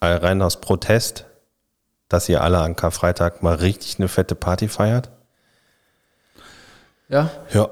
[0.00, 1.24] all- rein aus Protest,
[2.08, 5.10] dass ihr alle an Karfreitag mal richtig eine fette Party feiert.
[7.08, 7.30] Ja?
[7.52, 7.68] Ja,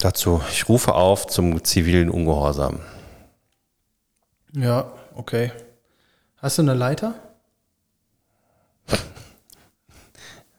[0.00, 0.42] dazu.
[0.50, 2.80] Ich rufe auf zum zivilen Ungehorsam.
[4.56, 5.50] Ja, okay.
[6.36, 7.14] Hast du eine Leiter?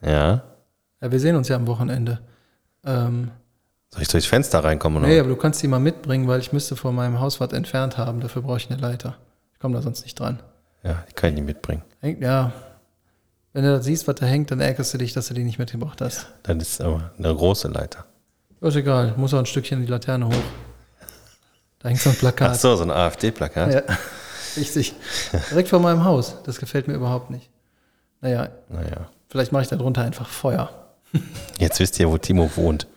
[0.01, 0.43] Ja.
[1.01, 2.19] Ja, wir sehen uns ja am Wochenende.
[2.83, 3.31] Ähm,
[3.91, 4.99] Soll ich durchs Fenster reinkommen?
[4.99, 5.07] Oder?
[5.07, 7.97] nee, aber du kannst die mal mitbringen, weil ich müsste von meinem Haus was entfernt
[7.97, 8.19] haben.
[8.19, 9.15] Dafür brauche ich eine Leiter.
[9.53, 10.39] Ich komme da sonst nicht dran.
[10.83, 11.81] Ja, die kann ich nicht mitbringen.
[12.01, 12.51] Hängt, ja.
[13.53, 15.59] Wenn du das siehst, was da hängt, dann ärgerst du dich, dass du die nicht
[15.59, 16.27] mitgebracht hast.
[16.43, 18.05] Das ist aber eine große Leiter.
[18.61, 20.33] Ist egal, muss auch ein Stückchen die Laterne hoch.
[21.85, 22.49] Da hängt so ein Plakat.
[22.49, 23.71] Ach so, so ein AfD-Plakat.
[23.71, 23.81] Ja,
[24.57, 24.95] richtig.
[25.51, 26.33] Direkt vor meinem Haus.
[26.43, 27.47] Das gefällt mir überhaupt nicht.
[28.21, 29.07] Naja, Naja.
[29.29, 30.71] vielleicht mache ich da drunter einfach Feuer.
[31.59, 32.87] Jetzt wisst ihr, wo Timo wohnt.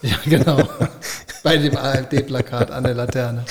[0.00, 0.66] Ja, genau.
[1.42, 3.44] Bei dem AfD-Plakat an der Laterne.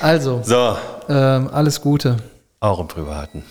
[0.00, 0.78] Also, So,
[1.10, 2.16] ähm, alles Gute.
[2.60, 3.44] auch im Privaten.